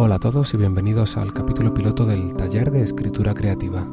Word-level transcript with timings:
Hola 0.00 0.14
a 0.14 0.18
todos 0.20 0.54
y 0.54 0.56
bienvenidos 0.56 1.16
al 1.16 1.32
capítulo 1.32 1.74
piloto 1.74 2.06
del 2.06 2.32
taller 2.36 2.70
de 2.70 2.82
escritura 2.82 3.34
creativa. 3.34 3.84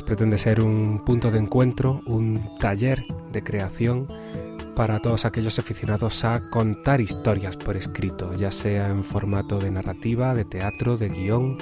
Pretende 0.00 0.38
ser 0.38 0.62
un 0.62 1.02
punto 1.04 1.30
de 1.30 1.38
encuentro, 1.38 2.00
un 2.06 2.40
taller 2.58 3.04
de 3.30 3.42
creación 3.42 4.06
para 4.74 5.00
todos 5.00 5.26
aquellos 5.26 5.58
aficionados 5.58 6.24
a 6.24 6.48
contar 6.48 7.02
historias 7.02 7.58
por 7.58 7.76
escrito, 7.76 8.34
ya 8.34 8.50
sea 8.50 8.88
en 8.88 9.04
formato 9.04 9.58
de 9.58 9.70
narrativa, 9.70 10.34
de 10.34 10.46
teatro, 10.46 10.96
de 10.96 11.10
guion 11.10 11.58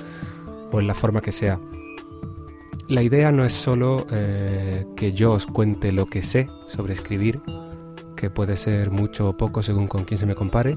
o 0.71 0.79
en 0.79 0.87
la 0.87 0.95
forma 0.95 1.21
que 1.21 1.33
sea. 1.33 1.59
La 2.87 3.03
idea 3.03 3.33
no 3.33 3.45
es 3.45 3.53
solo 3.53 4.07
eh, 4.13 4.87
que 4.97 5.13
yo 5.13 5.33
os 5.33 5.47
cuente 5.47 5.91
lo 5.91 6.07
que 6.07 6.23
sé 6.23 6.47
sobre 6.69 6.93
escribir, 6.93 7.41
que 8.17 8.31
puede 8.31 8.57
ser 8.57 8.93
mucho 8.93 9.31
o 9.31 9.37
poco 9.37 9.63
según 9.65 9.89
con 9.89 10.05
quién 10.05 10.19
se 10.19 10.27
me 10.27 10.37
compare, 10.37 10.77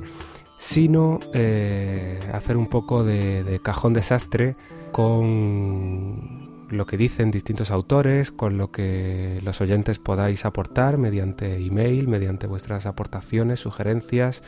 sino 0.57 1.19
eh, 1.33 2.19
hacer 2.33 2.57
un 2.57 2.67
poco 2.67 3.03
de, 3.03 3.43
de 3.43 3.59
cajón 3.59 3.93
desastre 3.93 4.55
con 4.91 6.42
lo 6.73 6.85
que 6.85 6.97
dicen 6.97 7.31
distintos 7.31 7.71
autores, 7.71 8.31
con 8.31 8.57
lo 8.57 8.71
que 8.71 9.39
los 9.43 9.61
oyentes 9.61 9.99
podáis 9.99 10.45
aportar 10.45 10.97
mediante 10.97 11.57
email, 11.57 12.07
mediante 12.07 12.47
vuestras 12.47 12.85
aportaciones, 12.85 13.59
sugerencias, 13.59 14.43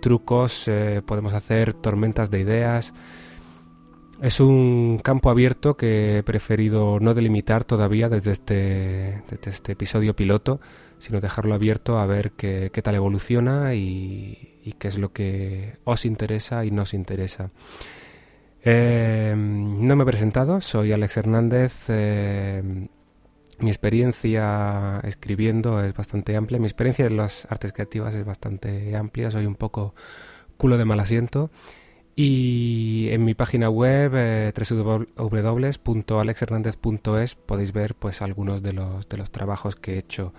trucos, 0.00 0.68
eh, 0.68 1.02
podemos 1.04 1.32
hacer 1.32 1.72
tormentas 1.74 2.30
de 2.30 2.40
ideas. 2.40 2.94
Es 4.22 4.40
un 4.40 4.98
campo 5.02 5.30
abierto 5.30 5.76
que 5.76 6.18
he 6.18 6.22
preferido 6.22 6.98
no 7.00 7.12
delimitar 7.12 7.64
todavía 7.64 8.08
desde 8.08 8.32
este, 8.32 9.22
desde 9.28 9.50
este 9.50 9.72
episodio 9.72 10.16
piloto, 10.16 10.60
sino 10.98 11.20
dejarlo 11.20 11.54
abierto 11.54 11.98
a 11.98 12.06
ver 12.06 12.32
qué, 12.32 12.70
qué 12.72 12.80
tal 12.80 12.94
evoluciona 12.94 13.74
y, 13.74 14.56
y 14.64 14.72
qué 14.72 14.88
es 14.88 14.96
lo 14.96 15.12
que 15.12 15.74
os 15.84 16.06
interesa 16.06 16.64
y 16.64 16.70
nos 16.70 16.94
interesa. 16.94 17.50
Eh, 18.68 19.32
no 19.36 19.94
me 19.94 20.02
he 20.02 20.06
presentado, 20.06 20.60
soy 20.60 20.90
Alex 20.90 21.18
Hernández. 21.18 21.84
Eh, 21.86 22.88
mi 23.60 23.70
experiencia 23.70 24.98
escribiendo 25.04 25.84
es 25.84 25.94
bastante 25.94 26.34
amplia, 26.34 26.58
mi 26.58 26.66
experiencia 26.66 27.06
en 27.06 27.16
las 27.16 27.46
artes 27.48 27.72
creativas 27.72 28.16
es 28.16 28.24
bastante 28.24 28.96
amplia, 28.96 29.30
soy 29.30 29.46
un 29.46 29.54
poco 29.54 29.94
culo 30.56 30.78
de 30.78 30.84
mal 30.84 30.98
asiento. 30.98 31.52
Y 32.16 33.06
en 33.10 33.24
mi 33.24 33.34
página 33.34 33.70
web 33.70 34.12
eh, 34.16 34.52
www.alexhernandez.es 35.16 37.34
podéis 37.36 37.72
ver 37.72 37.94
pues 37.94 38.20
algunos 38.20 38.62
de 38.62 38.72
los, 38.72 39.08
de 39.08 39.16
los 39.16 39.30
trabajos 39.30 39.76
que 39.76 39.94
he 39.94 39.98
hecho 39.98 40.34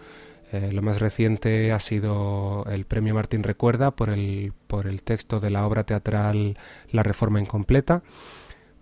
eh, 0.51 0.71
lo 0.71 0.81
más 0.81 0.99
reciente 0.99 1.73
ha 1.73 1.79
sido 1.79 2.65
el 2.69 2.85
Premio 2.85 3.13
Martín 3.13 3.43
Recuerda 3.43 3.91
por 3.91 4.09
el, 4.09 4.53
por 4.67 4.87
el 4.87 5.01
texto 5.01 5.39
de 5.39 5.49
la 5.49 5.65
obra 5.65 5.83
teatral 5.85 6.57
La 6.91 7.03
Reforma 7.03 7.41
Incompleta, 7.41 8.01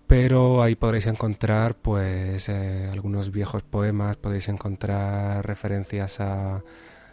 pero 0.06 0.62
ahí 0.62 0.76
podréis 0.76 1.08
encontrar 1.08 1.76
pues 1.76 2.50
eh, 2.50 2.90
algunos 2.92 3.32
viejos 3.32 3.64
poemas, 3.64 4.18
podéis 4.18 4.48
encontrar 4.50 5.46
referencias 5.48 6.20
a, 6.20 6.64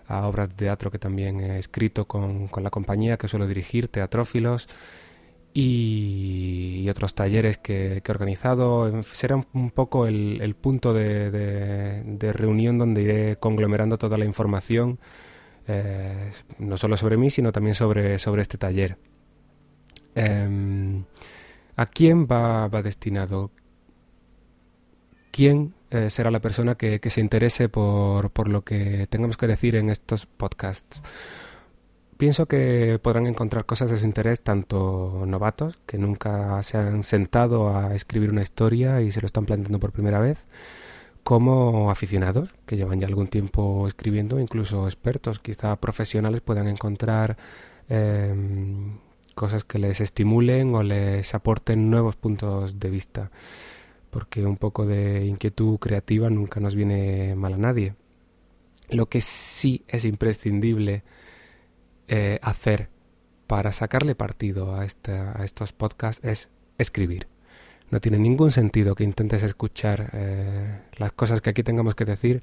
a, 0.07 0.27
obras 0.27 0.51
de 0.51 0.57
teatro 0.57 0.91
que 0.91 0.99
también 0.99 1.41
he 1.41 1.59
escrito 1.59 2.07
con, 2.07 2.49
con 2.49 2.63
la 2.63 2.71
compañía 2.71 3.17
que 3.17 3.29
suelo 3.29 3.47
dirigir, 3.47 3.89
Teatrófilos, 3.89 4.69
y, 5.55 6.89
otros 6.89 7.15
talleres 7.15 7.59
que, 7.59 8.03
he 8.05 8.11
organizado. 8.11 9.03
Será 9.03 9.37
un, 9.53 9.71
poco 9.71 10.07
el, 10.07 10.57
punto 10.61 10.93
de, 10.95 12.33
reunión 12.33 12.79
donde 12.79 13.03
iré 13.03 13.37
conglomerando 13.37 13.99
toda 13.99 14.19
la 14.19 14.25
información, 14.25 14.99
eh, 15.69 16.33
no 16.59 16.77
solo 16.77 16.97
sobre 16.97 17.17
mí, 17.17 17.31
sino 17.31 17.53
también 17.53 17.75
sobre, 17.75 18.19
sobre 18.19 18.43
este 18.43 18.59
taller. 18.59 18.99
Eh, 20.15 21.03
¿A 21.77 21.87
quién 21.87 22.27
va, 22.27 22.69
va 22.69 22.83
destinado? 22.83 23.51
¿Quién 25.31 25.75
eh, 25.91 26.11
será 26.11 26.31
la 26.31 26.41
persona 26.41 26.75
que, 26.75 27.01
que 27.01 27.09
se 27.09 27.21
interese 27.23 27.69
por, 27.71 28.31
por 28.31 28.49
lo 28.49 28.63
que 28.63 29.07
tengamos 29.09 29.39
que 29.39 29.47
decir 29.47 29.77
en 29.77 29.89
estos 29.89 30.27
podcasts? 30.27 31.03
Pienso 32.23 32.47
que 32.47 33.01
podrán 33.03 33.27
encontrar 33.27 33.67
cosas 33.67 33.91
de 33.91 33.99
su 33.99 34.05
interés 34.05 34.41
tanto 34.43 35.25
novatos, 35.27 35.81
que 35.87 35.99
nunca 35.99 36.63
se 36.63 36.79
han 36.79 37.03
sentado 37.03 37.77
a 37.77 37.97
escribir 37.97 38.31
una 38.31 38.43
historia 38.43 39.01
y 39.01 39.11
se 39.11 39.21
lo 39.21 39.27
están 39.27 39.45
planteando 39.45 39.81
por 39.81 39.91
primera 39.91 40.21
vez, 40.21 40.45
como 41.25 41.91
aficionados, 41.91 42.51
que 42.65 42.77
llevan 42.77 43.01
ya 43.01 43.09
algún 43.09 43.27
tiempo 43.27 43.89
escribiendo, 43.89 44.39
incluso 44.39 44.87
expertos, 44.87 45.41
quizá 45.41 45.75
profesionales, 45.81 46.43
puedan 46.43 46.69
encontrar 46.69 47.37
eh, 47.89 48.33
cosas 49.35 49.65
que 49.65 49.81
les 49.81 50.01
estimulen 50.01 50.77
o 50.77 50.85
les 50.85 51.35
aporten 51.35 51.91
nuevos 51.91 52.15
puntos 52.15 52.79
de 52.79 52.89
vista, 52.89 53.33
porque 54.11 54.47
un 54.47 54.59
poco 54.59 54.87
de 54.87 55.27
inquietud 55.27 55.77
creativa 55.81 56.31
nunca 56.31 56.61
nos 56.61 56.77
viene 56.77 57.35
mal 57.35 57.55
a 57.55 57.59
nadie. 57.59 57.97
Lo 58.91 59.07
que 59.07 59.21
sí 59.21 59.83
es 59.89 60.05
imprescindible 60.05 61.03
eh, 62.15 62.39
hacer 62.43 62.91
para 63.47 63.73
sacarle 63.73 64.15
partido 64.15 64.75
a, 64.75 64.85
esta, 64.85 65.41
a, 65.41 65.47
estos 65.47 65.73
podcasts 65.73 66.23
es 66.23 66.51
escribir. 66.77 67.27
No 67.91 68.03
tiene 68.03 68.19
ningún 68.19 68.51
sentido 68.51 68.95
que 68.95 69.03
intentes 69.03 69.43
escuchar 69.43 70.11
eh, 70.13 70.83
las 70.99 71.13
cosas 71.13 71.41
que 71.41 71.49
aquí 71.49 71.63
tengamos 71.63 71.95
que 71.95 72.05
decir 72.05 72.43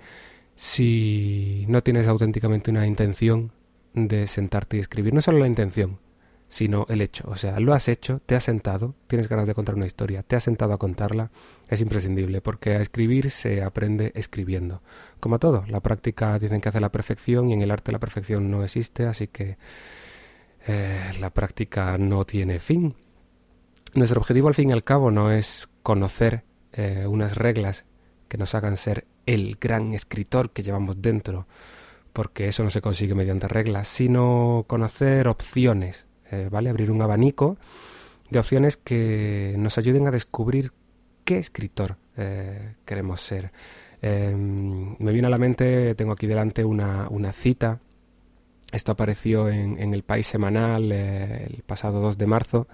si 0.56 1.66
no 1.68 1.84
tienes 1.84 2.08
auténticamente 2.08 2.72
una 2.72 2.88
intención 2.88 3.52
de 3.94 4.26
sentarte 4.26 4.78
y 4.78 4.80
escribir. 4.80 5.14
No 5.14 5.22
solo 5.22 5.38
la 5.38 5.46
intención, 5.46 6.00
sino 6.48 6.88
el 6.90 7.04
hecho. 7.04 7.30
O 7.30 7.38
sea, 7.38 7.60
lo 7.60 7.76
has 7.76 7.90
hecho, 7.90 8.22
te 8.26 8.36
has 8.36 8.46
sentado, 8.46 8.96
tienes 9.06 9.30
ganas 9.30 9.46
de 9.46 9.54
contar 9.54 9.76
una 9.76 9.86
historia, 9.86 10.24
te 10.24 10.36
has 10.36 10.46
sentado 10.46 10.74
a 10.74 10.80
contarla, 10.80 11.30
es 11.70 11.82
imprescindible, 11.82 12.42
porque 12.42 12.72
a 12.72 12.82
escribir 12.82 13.30
se 13.30 13.64
aprende 13.64 14.12
escribiendo. 14.16 14.82
Como 15.20 15.40
todo, 15.40 15.66
la 15.68 15.80
práctica 15.80 16.38
dicen 16.40 16.62
que 16.62 16.70
hace 16.70 16.80
la 16.80 16.92
perfección 16.92 17.50
y 17.50 17.54
en 17.54 17.62
el 17.62 17.72
arte 17.72 17.92
la 17.92 18.00
perfección 18.00 18.50
no 18.50 18.64
existe, 18.64 19.06
así 19.06 19.28
que 19.28 19.58
eh, 20.68 21.12
la 21.20 21.30
práctica 21.30 21.98
no 21.98 22.26
tiene 22.26 22.60
fin. 22.60 22.96
Nuestro 23.94 24.20
objetivo 24.20 24.48
al 24.48 24.56
fin 24.56 24.70
y 24.70 24.74
al 24.74 24.84
cabo 24.84 25.12
no 25.12 25.32
es 25.32 25.70
conocer 25.84 26.44
eh, 26.74 27.06
unas 27.08 27.38
reglas 27.38 27.86
que 28.28 28.38
nos 28.38 28.56
hagan 28.56 28.78
ser 28.78 29.06
el 29.26 29.58
gran 29.60 29.94
escritor 29.94 30.52
que 30.52 30.64
llevamos 30.64 31.02
dentro, 31.02 31.48
porque 32.14 32.48
eso 32.48 32.64
no 32.64 32.70
se 32.70 32.82
consigue 32.82 33.16
mediante 33.16 33.48
reglas, 33.48 33.88
sino 33.88 34.66
conocer 34.68 35.28
opciones 35.28 36.08
eh, 36.32 36.48
¿vale? 36.52 36.70
Abrir 36.70 36.92
un 36.92 37.02
abanico 37.02 37.58
de 38.30 38.40
opciones 38.40 38.78
que 38.78 39.56
nos 39.58 39.78
ayuden 39.78 40.08
a 40.08 40.12
descubrir 40.12 40.72
qué 41.30 41.38
escritor 41.38 41.96
eh, 42.18 42.74
queremos 42.86 43.22
ser. 43.22 43.52
Eh, 44.02 44.34
me 44.36 45.12
viene 45.12 45.28
a 45.28 45.30
la 45.30 45.38
mente, 45.38 45.94
tengo 45.94 46.14
aquí 46.14 46.26
delante 46.26 46.66
una, 46.66 47.08
cita. 47.34 47.78
Esto 48.72 48.94
apareció 48.94 49.48
en, 49.48 49.94
el 49.94 50.02
País 50.02 50.26
Semanal 50.26 50.92
eh, 50.92 51.46
el 51.48 51.62
pasado 51.62 52.02
2 52.02 52.18
de 52.18 52.26
marzo 52.26 52.68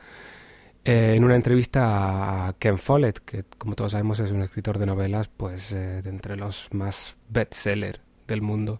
en 0.85 1.25
una 1.25 1.35
entrevista 1.35 2.47
a 2.47 2.53
Ken 2.53 2.77
Follett, 2.77 3.19
que 3.25 3.43
como 3.57 3.75
todos 3.75 3.91
sabemos 3.91 4.19
es 4.19 4.31
un 4.31 4.41
escritor 4.41 4.77
de 4.77 4.85
novelas, 4.85 5.27
pues 5.27 5.71
de 5.71 6.07
entre 6.07 6.37
los 6.37 6.69
más 6.71 7.17
bestseller 7.27 7.99
del 8.25 8.41
mundo. 8.41 8.79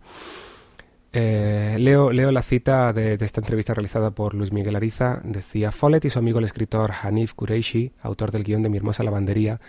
Eh, 1.18 1.78
leo, 1.80 2.12
leo, 2.12 2.30
la 2.34 2.42
cita 2.42 2.92
de, 2.92 3.14
esta 3.14 3.40
entrevista 3.40 3.74
realizada 3.74 4.12
por 4.12 4.34
Luis 4.34 4.52
Miguel 4.52 4.76
Ariza. 4.76 5.22
Decía, 5.24 5.72
Follett 5.72 6.04
y 6.04 6.10
su 6.10 6.20
amigo 6.20 6.40
el 6.40 6.46
escritor 6.46 6.92
Hanif 6.92 7.34
Kureishi, 7.36 7.94
autor 8.02 8.32
del 8.32 8.44
guion 8.44 8.64
de 8.64 8.68
Mi 8.68 8.76
hermosa 8.76 9.02
lavandería, 9.02 9.62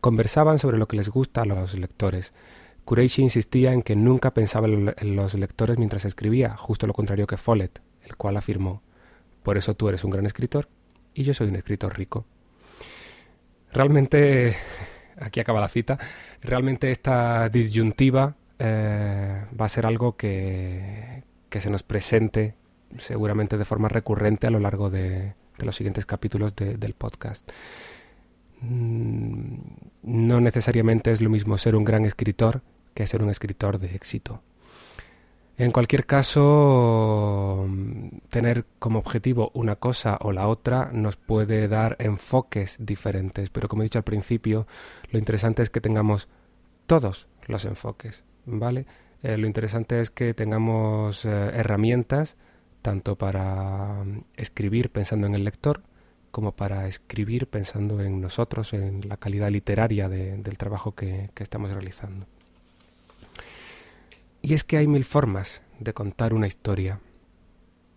conversaban 0.00 0.60
sobre 0.60 0.78
lo 0.78 0.86
que 0.86 0.96
les 0.96 1.08
gusta 1.08 1.42
a 1.42 1.44
los 1.44 1.74
lectores. 1.74 2.32
Kureishi 2.84 3.20
insistía 3.20 3.72
en 3.72 3.82
que 3.82 3.96
nunca 3.96 4.32
pensaba 4.32 4.68
en 4.68 5.16
los 5.16 5.34
lectores 5.34 5.76
mientras 5.76 6.04
escribía, 6.04 6.56
justo 6.56 6.86
lo 6.86 6.92
contrario 6.92 7.26
que 7.26 7.36
Follett, 7.36 7.80
el 8.04 8.14
cual 8.14 8.36
afirmó, 8.36 8.80
por 9.42 9.58
eso 9.58 9.74
tú 9.74 9.88
eres 9.88 10.04
un 10.04 10.10
gran 10.10 10.26
escritor 10.26 10.68
y 11.14 11.24
yo 11.24 11.34
soy 11.34 11.48
un 11.48 11.56
escritor 11.56 11.98
rico. 11.98 12.26
Realmente, 13.72 14.54
aquí 15.20 15.40
acaba 15.40 15.60
la 15.60 15.68
cita, 15.68 15.98
realmente 16.42 16.92
esta 16.92 17.48
disyuntiva 17.48 18.36
eh, 18.64 19.44
va 19.60 19.64
a 19.64 19.68
ser 19.68 19.86
algo 19.86 20.16
que, 20.16 21.24
que, 21.48 21.60
se 21.60 21.68
nos 21.68 21.82
presente 21.82 22.54
seguramente 22.98 23.58
de 23.58 23.64
forma 23.64 23.88
recurrente 23.88 24.46
a 24.46 24.50
lo 24.50 24.60
largo 24.60 24.88
de, 24.88 25.34
los 25.58 25.74
siguientes 25.74 26.06
capítulos 26.06 26.54
de, 26.54 26.76
del 26.76 26.94
podcast. 26.94 27.50
Mm, 28.60 29.56
no 30.04 30.40
necesariamente 30.40 31.10
es 31.10 31.20
lo 31.20 31.28
mismo 31.28 31.58
ser 31.58 31.74
un 31.74 31.82
gran 31.82 32.04
escritor 32.04 32.62
que 32.94 33.08
ser 33.08 33.24
un 33.24 33.30
escritor 33.30 33.80
de 33.80 33.96
éxito. 33.96 34.42
En 35.56 35.72
cualquier 35.72 36.06
caso, 36.06 37.68
tener 38.30 38.64
como 38.78 39.00
objetivo 39.00 39.50
una 39.54 39.74
cosa 39.76 40.18
o 40.20 40.30
la 40.30 40.46
otra 40.46 40.90
nos 40.92 41.16
puede 41.16 41.66
dar 41.66 41.96
enfoques 41.98 42.76
diferentes, 42.78 43.50
pero 43.50 43.68
como 43.68 43.82
he 43.82 43.86
dicho 43.86 43.98
al 43.98 44.04
principio, 44.04 44.68
lo 45.10 45.18
interesante 45.18 45.62
es 45.62 45.70
que 45.70 45.80
tengamos 45.80 46.28
todos 46.86 47.26
los 47.46 47.64
enfoques, 47.64 48.24
¿vale? 48.46 48.86
Eh, 49.22 49.36
lo 49.36 49.46
interesante 49.46 50.00
es 50.00 50.10
que 50.10 50.34
tengamos 50.34 51.24
eh, 51.24 51.28
herramientas 51.28 52.36
tanto 52.82 53.16
para 53.16 54.04
mm, 54.04 54.24
escribir 54.36 54.90
pensando 54.90 55.26
en 55.26 55.34
el 55.34 55.44
lector 55.44 55.82
como 56.32 56.52
para 56.52 56.88
escribir 56.88 57.46
pensando 57.46 58.00
en 58.00 58.20
nosotros, 58.20 58.72
en 58.72 59.06
la 59.06 59.18
calidad 59.18 59.50
literaria 59.50 60.08
del 60.08 60.56
trabajo 60.56 60.94
que, 60.94 61.30
estamos 61.36 61.70
realizando. 61.70 62.26
Y 64.40 64.54
es 64.54 64.64
que 64.64 64.78
hay 64.78 64.86
mil 64.86 65.04
formas 65.04 65.62
de 65.78 65.92
contar 65.92 66.32
una 66.32 66.46
historia, 66.46 67.00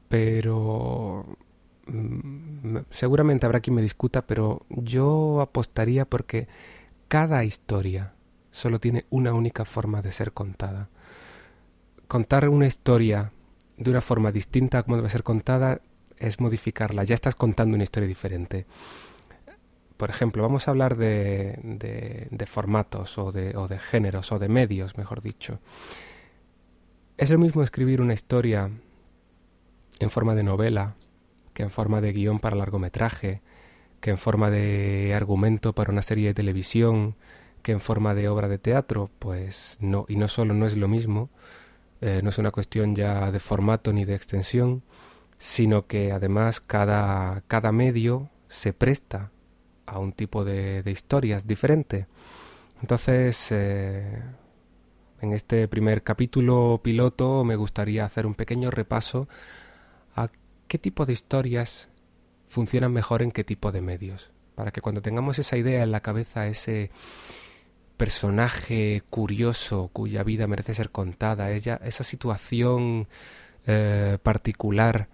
pero 0.09 1.25
mm, 1.87 2.79
seguramente 2.89 3.45
habrá 3.45 3.61
quien 3.61 3.75
me 3.75 3.81
discuta, 3.81 4.27
pero 4.27 4.65
yo 4.69 5.39
apostaría 5.39 6.03
porque 6.03 6.49
cada 7.07 7.45
historia 7.45 8.14
solo 8.55 8.79
tiene 8.79 9.05
una 9.09 9.33
única 9.33 9.65
forma 9.65 10.01
de 10.01 10.11
ser 10.11 10.31
contada. 10.31 10.89
Contar 12.07 12.47
una 12.47 12.67
historia 12.67 13.31
de 13.77 13.91
una 13.91 14.01
forma 14.01 14.31
distinta 14.31 14.79
a 14.79 14.83
como 14.83 14.95
debe 14.95 15.09
ser 15.09 15.23
contada 15.23 15.81
es 16.17 16.39
modificarla, 16.39 17.03
ya 17.03 17.15
estás 17.15 17.35
contando 17.35 17.75
una 17.75 17.83
historia 17.83 18.07
diferente. 18.07 18.65
Por 19.97 20.09
ejemplo, 20.09 20.41
vamos 20.41 20.67
a 20.67 20.71
hablar 20.71 20.95
de, 20.95 21.59
de, 22.31 22.45
formatos 22.45 23.17
o 23.17 23.31
de, 23.31 23.57
o 23.57 23.67
de 23.67 23.77
géneros 23.77 24.31
o 24.31 24.39
de 24.39 24.47
medios, 24.47 24.97
mejor 24.97 25.21
dicho. 25.21 25.59
Es 27.17 27.29
lo 27.29 27.37
mismo 27.37 27.61
escribir 27.61 28.01
una 28.01 28.13
historia 28.13 28.69
en 29.99 30.09
forma 30.09 30.35
de 30.35 30.43
novela 30.43 30.95
que 31.53 31.63
en 31.63 31.71
forma 31.71 32.01
de 32.01 32.13
guion 32.13 32.39
para 32.39 32.55
largometraje, 32.55 33.41
que 33.99 34.11
en 34.11 34.17
forma 34.17 34.49
de 34.49 35.13
argumento 35.13 35.73
para 35.73 35.91
una 35.91 36.01
serie 36.01 36.27
de 36.27 36.33
televisión, 36.33 37.15
que 37.65 37.71
en 37.71 37.81
forma 37.81 38.13
de 38.13 38.29
obra 38.29 38.47
de 38.47 38.59
teatro, 38.59 39.09
pues 39.17 39.77
no, 39.79 40.05
y 40.07 40.17
no 40.17 40.27
solo 40.27 40.53
no 40.53 40.67
es 40.67 40.77
lo 40.77 40.87
mismo, 40.87 41.31
eh, 41.99 42.21
no 42.21 42.29
es 42.29 42.37
una 42.37 42.51
cuestión 42.51 42.93
ya 42.93 43.31
de 43.31 43.39
formato 43.39 43.91
ni 43.91 44.05
de 44.05 44.13
extensión, 44.13 44.83
sino 45.39 45.87
que 45.87 46.11
además 46.11 46.61
cada, 46.61 47.41
cada 47.47 47.71
medio 47.71 48.29
se 48.49 48.71
presta 48.71 49.31
a 49.87 49.97
un 49.97 50.11
tipo 50.13 50.45
de, 50.45 50.83
historias 50.85 51.47
diferente. 51.47 52.05
Entonces, 52.83 53.47
eh, 53.49 54.21
en 55.21 55.33
este 55.33 55.67
primer 55.67 56.03
capítulo 56.03 56.79
piloto 56.83 57.43
me 57.43 57.55
gustaría 57.55 58.05
hacer 58.05 58.27
un 58.27 58.35
pequeño 58.35 58.69
repaso 58.69 59.27
a 60.15 60.29
qué 60.67 60.77
tipo 60.77 61.07
de 61.07 61.13
historias 61.13 61.89
funcionan 62.47 62.93
mejor 62.93 63.23
en 63.23 63.31
qué 63.31 63.43
tipo 63.43 63.71
de 63.71 63.81
medios, 63.81 64.29
para 64.53 64.69
que 64.69 64.81
cuando 64.81 65.01
tengamos 65.01 65.39
esa 65.39 65.57
idea 65.57 65.81
en 65.81 65.91
la 65.91 66.01
cabeza, 66.01 66.45
ese 66.45 66.91
personaje 67.97 69.03
curioso 69.09 69.89
cuya 69.93 70.23
vida 70.23 70.47
merece 70.47 70.73
ser 70.73 70.91
contada, 70.91 71.51
ella, 71.51 71.79
esa 71.83 72.03
situación 72.03 73.07
eh, 73.65 74.17
particular 74.21 75.09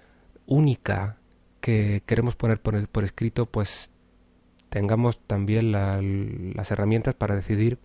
única 0.46 1.18
que 1.62 2.04
queremos 2.06 2.36
poner 2.36 2.60
por, 2.60 3.04
escrito, 3.04 3.46
pues 3.46 3.92
tengamos 4.70 5.20
también 5.28 5.72
las 5.72 6.72
herramientas 6.72 7.14
para 7.14 7.36
decidir 7.36 7.78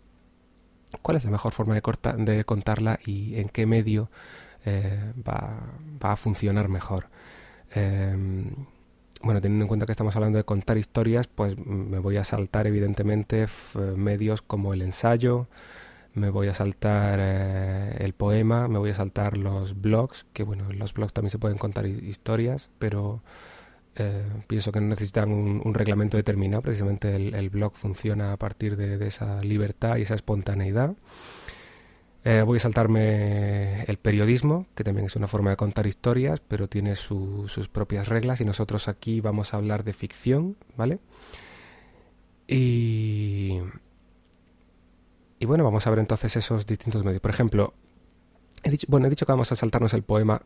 cuál 1.02 1.16
es 1.16 1.24
la 1.24 1.30
mejor 1.30 1.52
forma 1.52 1.74
de, 1.74 2.24
de 2.24 2.44
contarla 2.44 2.98
y 3.04 3.38
en 3.38 3.48
qué 3.48 3.66
medio 3.66 4.10
eh, 4.64 5.12
va, 5.26 5.60
a 6.00 6.16
funcionar 6.16 6.68
mejor. 6.68 7.08
Em, 7.70 8.66
bueno, 9.22 9.40
teniendo 9.40 9.64
en 9.64 9.68
cuenta 9.68 9.86
que 9.86 9.92
estamos 9.92 10.14
hablando 10.16 10.38
de 10.38 10.44
contar 10.44 10.78
historias, 10.78 11.26
pues 11.26 11.56
me 11.58 11.98
voy 11.98 12.16
a 12.16 12.24
saltar 12.24 12.66
evidentemente 12.66 13.46
medios 13.96 14.42
como 14.42 14.74
el 14.74 14.82
ensayo, 14.82 15.48
me 16.16 16.30
voy 16.30 16.48
a 16.48 16.54
saltar 16.54 17.18
eh, 17.20 17.96
el 18.00 18.14
poema, 18.14 18.68
me 18.68 18.78
voy 18.78 18.90
a 18.90 18.94
saltar 18.94 19.36
los 19.36 19.80
blogs, 19.80 20.26
que 20.32 20.42
bueno, 20.42 20.70
en 20.70 20.78
los 20.78 20.94
blogs 20.94 21.12
también 21.12 21.30
se 21.30 21.38
pueden 21.38 21.58
contar 21.58 21.86
historias, 21.86 22.70
pero 22.78 23.22
eh, 23.96 24.24
pienso 24.46 24.72
que 24.72 24.80
no 24.80 24.88
necesitan 24.88 25.30
un, 25.30 25.74
reglamento 25.74 26.16
determinado, 26.16 26.62
precisamente 26.62 27.16
el, 27.16 27.50
blog 27.50 27.76
funciona 27.76 28.32
a 28.32 28.36
partir 28.38 28.76
de, 28.76 29.06
esa 29.06 29.42
libertad 29.42 29.96
y 29.98 30.02
esa 30.02 30.14
espontaneidad. 30.14 30.94
Eh, 32.28 32.42
voy 32.42 32.56
a 32.56 32.60
saltarme 32.60 33.84
el 33.84 33.98
periodismo, 33.98 34.66
que 34.74 34.82
también 34.82 35.06
es 35.06 35.14
una 35.14 35.28
forma 35.28 35.50
de 35.50 35.56
contar 35.56 35.86
historias, 35.86 36.40
pero 36.40 36.68
tiene 36.68 36.96
sus 36.96 37.68
propias 37.72 38.08
reglas 38.08 38.40
y 38.40 38.44
nosotros 38.44 38.88
aquí 38.88 39.20
vamos 39.20 39.54
a 39.54 39.58
hablar 39.58 39.84
de 39.84 39.92
ficción, 39.92 40.56
¿vale? 40.76 40.98
Y 42.48 43.60
y 45.38 45.46
bueno, 45.46 45.64
vamos 45.64 45.86
a 45.86 45.90
ver 45.90 45.98
entonces 45.98 46.36
esos 46.36 46.66
distintos 46.66 47.04
medios. 47.04 47.20
Por 47.20 47.30
ejemplo, 47.30 47.74
he 48.62 48.70
dicho, 48.70 48.86
bueno, 48.88 49.06
he 49.06 49.10
dicho 49.10 49.26
que 49.26 49.32
vamos 49.32 49.52
a 49.52 49.56
saltarnos 49.56 49.92
el 49.94 50.02
poema. 50.02 50.42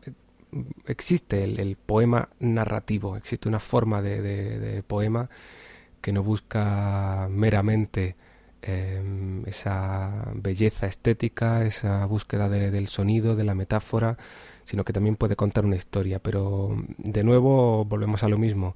Existe 0.85 1.43
el, 1.43 1.77
poema 1.77 2.29
narrativo, 2.39 3.15
existe 3.15 3.47
una 3.47 3.59
forma 3.59 4.01
de, 4.01 4.83
poema 4.85 5.29
que 6.01 6.11
no 6.11 6.23
busca 6.23 7.27
meramente 7.31 8.17
em, 8.61 9.43
esa 9.47 10.31
belleza 10.35 10.87
estética, 10.87 11.65
esa 11.65 12.05
búsqueda 12.05 12.49
del 12.49 12.87
sonido, 12.87 13.35
de 13.35 13.43
la 13.43 13.55
metáfora, 13.55 14.17
sino 14.65 14.83
que 14.83 14.93
también 14.93 15.15
puede 15.15 15.35
contar 15.35 15.65
una 15.65 15.75
historia. 15.75 16.19
Pero 16.19 16.75
de 16.97 17.23
nuevo 17.23 17.85
volvemos 17.85 18.23
a 18.23 18.29
lo 18.29 18.37
mismo. 18.37 18.75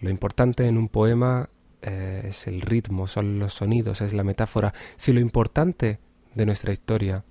Lo 0.00 0.10
importante 0.10 0.66
en 0.66 0.76
un 0.76 0.88
poema 0.88 1.48
eh, 1.82 2.26
es 2.28 2.46
el 2.46 2.60
ritmo, 2.60 3.08
son 3.08 3.38
los 3.38 3.54
sonidos, 3.54 4.00
es 4.00 4.12
la 4.12 4.24
metáfora. 4.24 4.72
Si 4.96 5.12
lo 5.12 5.20
importante 5.20 5.98
de 6.34 6.46
nuestra 6.46 6.72
historia 6.72 7.24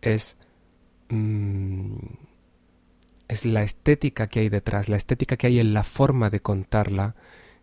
es, 0.00 0.36
mm, 1.08 1.96
es 3.28 3.44
la 3.44 3.62
estética 3.62 4.28
que 4.28 4.40
hay 4.40 4.48
detrás, 4.48 4.88
la 4.88 4.96
estética 4.96 5.36
que 5.36 5.48
hay 5.48 5.58
en 5.58 5.74
la 5.74 5.82
forma 5.82 6.30
de 6.30 6.40
contarla, 6.40 7.16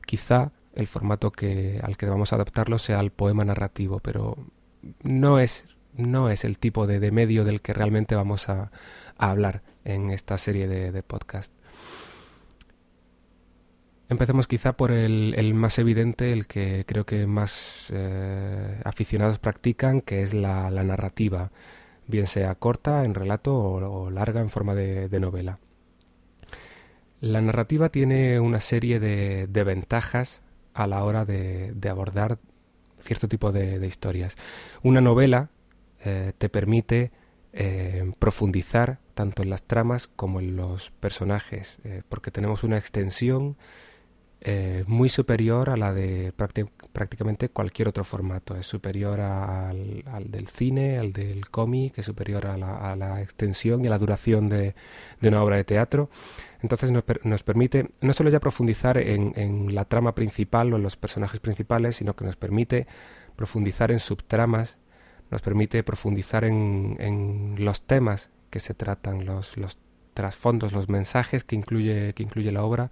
quizá 0.06 0.52
el 0.76 0.88
formato 0.88 1.32
que, 1.32 1.80
al 1.84 1.98
que 1.98 2.06
vamos 2.08 2.34
a 2.34 2.36
adaptarlo 2.36 2.78
sea 2.80 3.00
el 3.00 3.12
poema 3.12 3.46
narrativo, 3.46 4.00
pero 4.00 4.38
no 5.02 5.40
es, 5.40 5.66
no 5.96 6.30
es 6.30 6.44
el 6.44 6.58
tipo 6.58 6.88
de, 6.88 7.12
medio 7.12 7.46
del 7.46 7.62
que 7.62 7.74
realmente 7.74 8.16
vamos 8.16 8.50
a, 8.50 8.72
hablar 9.18 9.62
en 9.86 10.10
esta 10.10 10.38
serie 10.38 10.68
de, 10.68 10.92
de 10.92 11.04
podcast. 11.04 11.54
Empecemos 14.14 14.48
quizá 14.48 14.74
por 14.74 14.92
el, 14.92 15.54
más 15.56 15.80
evidente, 15.80 16.34
el 16.34 16.46
que 16.46 16.84
creo 16.86 17.04
que 17.04 17.26
más 17.26 17.88
eh, 17.92 18.80
aficionados 18.84 19.40
practican, 19.40 20.02
que 20.02 20.22
es 20.22 20.36
la, 20.36 20.70
narrativa, 20.70 21.52
bien 22.06 22.28
sea 22.28 22.54
corta 22.54 23.06
en 23.06 23.16
relato 23.16 23.56
o, 23.56 24.12
larga 24.12 24.42
en 24.42 24.52
forma 24.52 24.76
de, 24.76 25.20
novela. 25.20 25.58
La 27.22 27.42
narrativa 27.42 27.90
tiene 27.90 28.40
una 28.40 28.60
serie 28.60 29.00
de, 29.00 29.64
ventajas 29.64 30.42
a 30.74 30.88
la 30.88 31.04
hora 31.04 31.26
de, 31.26 31.74
abordar 31.90 32.40
cierto 33.00 33.28
tipo 33.28 33.52
de, 33.52 33.86
historias. 33.86 34.36
Una 34.82 35.02
novela 35.02 35.50
eh, 36.04 36.34
te 36.38 36.50
permite 36.50 37.12
eh, 37.52 38.12
profundizar 38.20 39.00
tanto 39.14 39.44
en 39.44 39.50
las 39.50 39.64
tramas 39.64 40.08
como 40.08 40.40
en 40.40 40.56
los 40.56 40.92
personajes, 40.92 41.78
porque 42.10 42.32
tenemos 42.32 42.64
una 42.64 42.78
extensión 42.78 43.58
eh, 44.46 44.84
muy 44.88 45.08
superior 45.08 45.70
a 45.70 45.78
la 45.78 45.94
de 45.94 46.34
prácticamente 46.34 47.48
cualquier 47.48 47.88
otro 47.88 48.04
formato. 48.04 48.58
Es 48.58 48.68
superior 48.68 49.22
al, 49.22 50.04
del 50.26 50.48
cine, 50.50 50.98
al 50.98 51.14
del 51.14 51.50
cómic, 51.50 51.98
es 52.00 52.06
superior 52.06 52.48
a 52.48 52.58
la, 52.58 53.22
extensión 53.22 53.86
y 53.86 53.88
a 53.88 53.90
la 53.90 53.98
duración 53.98 54.50
de, 54.50 54.76
una 55.22 55.42
obra 55.42 55.56
de 55.56 55.64
teatro. 55.64 56.10
Entonces 56.62 56.92
nos, 56.92 57.06
nos 57.24 57.42
permite 57.44 57.92
no 58.02 58.12
solo 58.12 58.30
ya 58.30 58.42
profundizar 58.42 58.98
en, 58.98 59.74
la 59.74 59.86
trama 59.86 60.14
principal 60.14 60.74
o 60.74 60.76
en 60.76 60.84
los 60.84 60.98
personajes 60.98 61.40
principales, 61.40 61.96
sino 61.96 62.14
que 62.18 62.26
nos 62.26 62.36
permite 62.36 62.86
profundizar 63.38 63.94
en 63.94 64.00
subtramas, 64.00 64.78
nos 65.32 65.42
permite 65.42 65.84
profundizar 65.84 66.44
en, 66.44 67.56
los 67.60 67.84
temas 67.84 68.30
que 68.50 68.60
se 68.60 68.74
tratan, 68.74 69.24
los, 69.24 69.56
los 69.56 69.78
trasfondos, 70.14 70.74
los 70.74 70.90
mensajes 70.90 71.46
que 71.46 71.56
incluye, 71.56 72.14
que 72.14 72.24
incluye 72.24 72.52
la 72.52 72.64
obra 72.64 72.92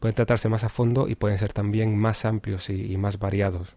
pueden 0.00 0.14
tratarse 0.14 0.48
más 0.48 0.64
a 0.64 0.68
fondo 0.68 1.08
y 1.08 1.14
pueden 1.14 1.38
ser 1.38 1.52
también 1.52 1.96
más 1.96 2.24
amplios 2.24 2.70
y, 2.70 2.96
más 2.96 3.18
variados. 3.18 3.76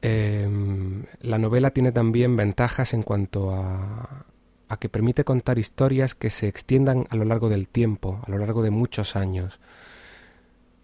Em, 0.00 1.04
la 1.20 1.38
novela 1.38 1.70
tiene 1.70 1.92
también 1.92 2.36
ventajas 2.36 2.92
en 2.92 3.02
cuanto 3.02 3.54
a, 3.54 4.26
a, 4.68 4.76
que 4.78 4.88
permite 4.88 5.24
contar 5.24 5.58
historias 5.58 6.14
que 6.14 6.30
se 6.30 6.48
extiendan 6.48 7.06
a 7.10 7.16
lo 7.16 7.24
largo 7.24 7.48
del 7.48 7.68
tiempo, 7.68 8.20
a 8.26 8.30
lo 8.30 8.38
largo 8.38 8.62
de 8.62 8.70
muchos 8.70 9.14
años. 9.14 9.60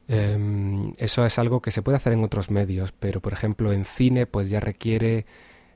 Em, 0.08 0.94
eso 0.96 1.26
es 1.26 1.38
algo 1.38 1.60
que 1.60 1.70
se 1.70 1.82
puede 1.82 1.96
hacer 1.96 2.14
en 2.14 2.24
otros 2.24 2.50
medios, 2.50 2.92
pero 2.92 3.20
por 3.20 3.34
ejemplo 3.34 3.74
en 3.74 3.84
cine 3.84 4.26
pues 4.26 4.48
ya 4.48 4.58
requiere 4.58 5.26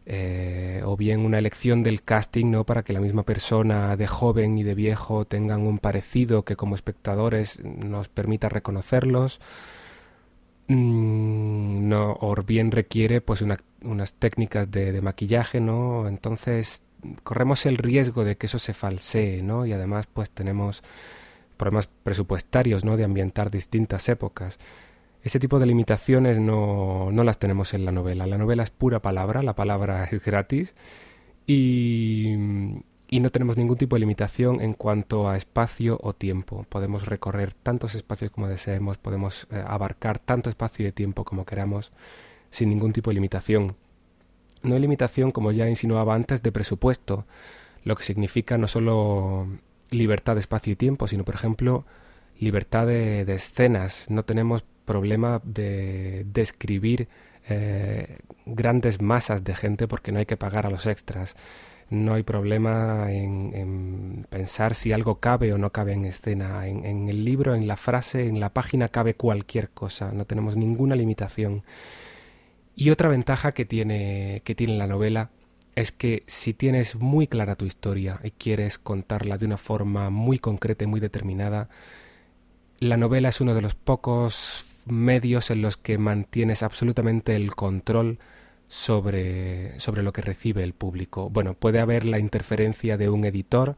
eh, 0.05 0.83
o 0.85 0.97
bien 0.97 1.21
una 1.21 1.39
elección 1.39 1.83
del 1.83 2.03
casting 2.03 2.51
no 2.51 2.65
para 2.65 2.83
que 2.83 2.93
la 2.93 3.01
misma 3.01 3.23
persona 3.23 3.97
de 3.97 4.07
joven 4.09 4.59
y 4.59 4.65
de 4.65 4.75
viejo 4.75 5.25
tengan 5.25 5.63
un 5.63 5.79
parecido 5.79 6.45
que 6.45 6.57
como 6.57 6.75
espectadores 6.75 7.61
nos 7.63 8.09
permita 8.09 8.49
reconocerlos. 8.49 9.41
Mm, 10.69 11.89
no 11.89 12.17
o 12.21 12.35
bien 12.43 12.71
requiere 12.71 13.21
pues 13.21 13.43
unas 13.43 14.15
técnicas 14.15 14.71
de, 14.71 14.93
de, 14.93 15.03
maquillaje 15.03 15.61
no 15.61 16.07
entonces 16.07 16.85
corremos 17.25 17.67
el 17.67 17.79
riesgo 17.79 18.25
de 18.25 18.37
que 18.37 18.47
eso 18.47 18.61
se 18.61 18.73
falsee 18.73 19.43
no 19.43 19.67
y 19.67 19.73
además 19.73 20.07
pues 20.13 20.31
tenemos 20.31 20.85
problemas 21.57 21.89
presupuestarios 22.05 22.85
no 22.85 22.97
de 22.97 23.05
ambientar 23.05 23.51
distintas 23.51 24.09
épocas 24.09 24.59
ese 25.23 25.39
tipo 25.39 25.59
de 25.59 25.67
limitaciones 25.67 26.39
no, 26.39 27.11
no 27.13 27.25
las 27.25 27.39
tenemos 27.39 27.75
en 27.75 27.85
la 27.85 27.93
novela. 27.93 28.27
La 28.27 28.39
novela 28.39 28.63
es 28.63 28.71
pura 28.71 29.01
palabra, 29.01 29.43
la 29.43 29.55
palabra 29.55 30.05
es 30.05 30.25
gratis 30.25 30.75
y, 31.47 32.35
y 33.09 33.21
no 33.21 33.31
tenemos 33.31 33.57
ningún 33.57 33.77
tipo 33.77 33.95
de 33.95 34.01
limitación 34.01 34.61
en 34.61 34.75
cuanto 34.75 35.29
a 35.29 35.37
espacio 35.37 35.99
o 36.03 36.13
tiempo. 36.13 36.67
Podemos 36.69 37.07
recorrer 37.07 37.53
tantos 37.55 37.95
espacios 37.95 38.31
como 38.31 38.49
deseemos, 38.49 38.99
podemos 38.99 39.47
eh, 39.51 39.63
abarcar 39.65 40.19
tanto 40.19 40.51
espacio 40.51 40.89
y 40.89 40.93
tiempo 40.93 41.25
como 41.25 41.45
queramos 41.45 41.93
sin 42.51 42.71
ningún 42.71 42.93
tipo 42.93 43.11
de 43.11 43.15
limitación. 43.15 43.77
No 44.63 44.75
hay 44.75 44.81
limitación, 44.81 45.31
como 45.31 45.53
ya 45.53 45.69
insinuaba 45.69 46.15
antes, 46.15 46.43
de 46.43 46.53
presupuesto, 46.53 47.27
lo 47.85 47.97
que 47.97 48.05
significa 48.05 48.59
no 48.59 48.67
solo 48.67 49.47
libertad 49.91 50.35
de 50.35 50.41
espacio 50.41 50.73
y 50.73 50.77
tiempo, 50.77 51.07
sino, 51.07 51.25
por 51.25 51.35
ejemplo, 51.35 51.85
libertad 52.39 52.87
de, 52.87 53.25
de 53.25 53.35
escenas. 53.35 54.07
No 54.09 54.25
tenemos 54.25 54.65
problema 54.93 55.41
de 55.43 56.27
describir 56.27 57.09
eh, 57.49 58.19
grandes 58.45 59.01
masas 59.01 59.43
de 59.43 59.55
gente 59.55 59.89
porque 59.89 60.13
no 60.13 60.19
hay 60.19 60.27
que 60.27 60.37
pagar 60.37 60.67
a 60.67 60.71
los 60.71 60.87
extras. 60.87 61.35
No 61.89 62.13
hay 62.13 62.23
problema 62.23 63.11
en, 63.11 64.27
pensar 64.29 64.75
si 64.75 64.93
algo 64.93 65.15
cabe 65.19 65.53
o 65.55 65.59
no 65.59 65.71
cabe 65.71 65.95
en 65.95 66.05
escena. 66.05 66.67
En, 66.67 67.09
el 67.09 67.25
libro, 67.25 67.55
en 67.55 67.67
la 67.67 67.77
frase, 67.77 68.27
en 68.27 68.39
la 68.39 68.51
página 68.51 68.89
cabe 68.89 69.15
cualquier 69.15 69.71
cosa. 69.71 70.13
No 70.13 70.27
tenemos 70.27 70.57
ninguna 70.57 70.95
limitación. 70.95 71.63
Y 72.77 72.91
otra 72.91 73.09
ventaja 73.09 73.53
que 73.53 73.65
tiene, 73.65 74.43
que 74.45 74.55
tiene 74.55 74.77
la 74.77 74.87
novela 74.87 75.31
es 75.75 75.91
que 75.91 76.23
si 76.27 76.53
tienes 76.53 76.97
muy 76.97 77.27
clara 77.29 77.57
tu 77.57 77.65
historia 77.65 78.21
y 78.23 78.31
quieres 78.33 78.79
contarla 78.79 79.39
de 79.39 79.47
una 79.47 79.57
forma 79.59 80.11
muy 80.11 80.39
concreta 80.39 80.85
y 80.85 80.87
muy 80.87 81.01
determinada, 81.01 81.71
la 82.79 82.97
novela 82.97 83.29
es 83.29 83.41
uno 83.41 83.55
de 83.55 83.61
los 83.61 83.75
pocos 83.75 84.72
medios 84.87 85.51
en 85.51 85.63
los 85.63 85.77
que 85.77 85.99
mantienes 85.99 86.63
absolutamente 86.63 87.37
el 87.37 87.55
control 87.55 88.19
sobre, 88.69 89.79
sobre 89.81 90.03
lo 90.03 90.13
que 90.13 90.23
recibe 90.23 90.65
el 90.65 90.73
público. 90.73 91.29
Bueno, 91.29 91.55
puede 91.55 91.81
haber 91.81 92.05
la 92.05 92.19
interferencia 92.19 92.97
de 92.97 93.11
un 93.11 93.25
editor 93.25 93.77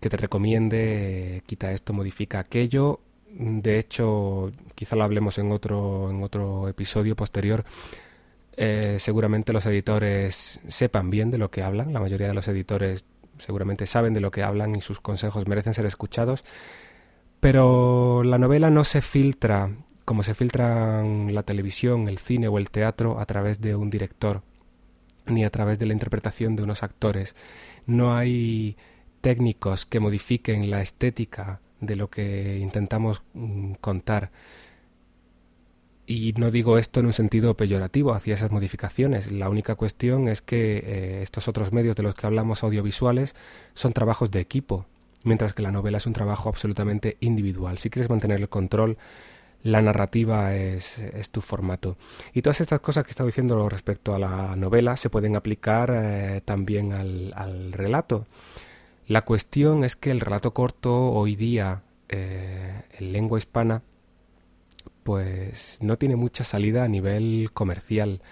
que 0.00 0.08
te 0.08 0.16
recomiende 0.16 1.42
quita 1.46 1.72
esto, 1.72 1.92
modifica 1.92 2.38
aquello. 2.38 3.00
De 3.32 3.78
hecho, 3.78 4.52
quizá 4.74 4.96
lo 4.96 5.04
hablemos 5.04 5.38
en 5.38 5.52
otro, 5.52 6.10
en 6.10 6.22
otro 6.22 6.68
episodio 6.68 7.14
posterior. 7.16 7.64
Eh, 8.56 8.98
seguramente 9.00 9.52
los 9.52 9.66
editores 9.66 10.60
sepan 10.68 11.10
bien 11.10 11.30
de 11.30 11.38
lo 11.38 11.50
que 11.50 11.62
hablan. 11.62 11.92
La 11.92 12.00
mayoría 12.00 12.28
de 12.28 12.34
los 12.34 12.48
editores 12.48 13.04
seguramente 13.38 13.86
saben 13.86 14.12
de 14.14 14.20
lo 14.20 14.30
que 14.30 14.42
hablan 14.42 14.76
y 14.76 14.80
sus 14.80 15.00
consejos 15.00 15.46
merecen 15.48 15.74
ser 15.74 15.86
escuchados. 15.86 16.44
Pero 17.40 18.22
la 18.22 18.38
novela 18.38 18.70
no 18.70 18.84
se 18.84 19.00
filtra 19.00 19.70
como 20.10 20.24
se 20.24 20.34
filtran 20.34 21.32
la 21.36 21.44
televisión, 21.44 22.08
el 22.08 22.18
cine 22.18 22.48
o 22.48 22.58
el 22.58 22.68
teatro 22.68 23.20
a 23.20 23.26
través 23.26 23.60
de 23.60 23.76
un 23.76 23.90
director, 23.90 24.42
ni 25.26 25.44
a 25.44 25.50
través 25.50 25.78
de 25.78 25.86
la 25.86 25.92
interpretación 25.92 26.56
de 26.56 26.64
unos 26.64 26.82
actores. 26.82 27.36
No 27.86 28.16
hay 28.16 28.76
técnicos 29.20 29.86
que 29.86 30.00
modifiquen 30.00 30.68
la 30.68 30.82
estética 30.82 31.60
de 31.80 31.94
lo 31.94 32.10
que 32.10 32.58
intentamos 32.58 33.22
mm, 33.34 33.74
contar. 33.74 34.32
Y 36.06 36.32
no 36.32 36.50
digo 36.50 36.76
esto 36.76 36.98
en 36.98 37.06
un 37.06 37.12
sentido 37.12 37.56
peyorativo 37.56 38.12
hacia 38.12 38.34
esas 38.34 38.50
modificaciones. 38.50 39.30
La 39.30 39.48
única 39.48 39.76
cuestión 39.76 40.26
es 40.26 40.42
que 40.42 40.78
eh, 40.78 41.22
estos 41.22 41.46
otros 41.46 41.72
medios 41.72 41.94
de 41.94 42.02
los 42.02 42.16
que 42.16 42.26
hablamos 42.26 42.64
audiovisuales 42.64 43.36
son 43.74 43.92
trabajos 43.92 44.32
de 44.32 44.40
equipo, 44.40 44.86
mientras 45.22 45.54
que 45.54 45.62
la 45.62 45.70
novela 45.70 45.98
es 45.98 46.06
un 46.08 46.14
trabajo 46.14 46.48
absolutamente 46.48 47.16
individual. 47.20 47.78
Si 47.78 47.90
quieres 47.90 48.10
mantener 48.10 48.40
el 48.40 48.48
control 48.48 48.98
la 49.62 49.82
narrativa 49.82 50.54
es, 50.54 51.00
tu 51.30 51.40
formato. 51.40 51.96
Y 52.32 52.42
todas 52.42 52.60
estas 52.60 52.80
cosas 52.80 53.04
que 53.04 53.10
he 53.10 53.12
estado 53.12 53.26
diciendo 53.26 53.68
respecto 53.68 54.14
a 54.14 54.18
la 54.18 54.56
novela 54.56 54.96
se 54.96 55.10
pueden 55.10 55.36
aplicar 55.36 55.92
eh, 55.94 56.40
también 56.44 56.92
al, 56.92 57.72
relato. 57.72 58.26
La 59.06 59.22
cuestión 59.22 59.84
es 59.84 59.96
que 59.96 60.10
el 60.10 60.20
relato 60.20 60.54
corto 60.54 61.10
hoy 61.12 61.36
día 61.36 61.82
eh, 62.08 62.82
en 62.98 63.12
lengua 63.12 63.38
hispana 63.38 63.82
pues 65.02 65.78
no 65.80 65.98
tiene 65.98 66.16
mucha 66.16 66.44
salida 66.44 66.84
a 66.84 66.88
nivel 66.88 67.50
comercial. 67.52 68.22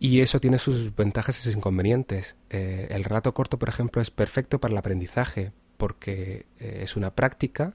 Y 0.00 0.20
eso 0.20 0.38
tiene 0.38 0.58
sus 0.58 0.94
ventajas 0.94 1.38
y 1.38 1.42
sus 1.42 1.56
inconvenientes. 1.56 2.36
Eh, 2.50 2.86
el 2.90 3.04
relato 3.04 3.34
corto, 3.34 3.58
por 3.58 3.68
ejemplo, 3.68 4.00
es 4.00 4.10
perfecto 4.10 4.60
para 4.60 4.72
el 4.72 4.78
aprendizaje, 4.78 5.52
porque 5.76 6.46
es 6.58 6.96
una 6.96 7.14
práctica 7.14 7.74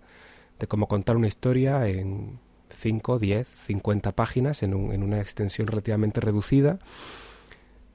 de 0.58 0.68
cómo 0.68 0.88
contar 0.88 1.18
una 1.18 1.28
historia 1.28 1.86
en 1.88 2.40
5, 2.80 3.20
10, 3.20 3.48
50 3.48 4.12
páginas 4.14 4.64
en, 4.64 4.74
un, 4.74 4.94
en 4.94 5.04
una 5.04 5.20
extensión 5.20 5.68
relativamente 5.68 6.22
reducida. 6.22 6.80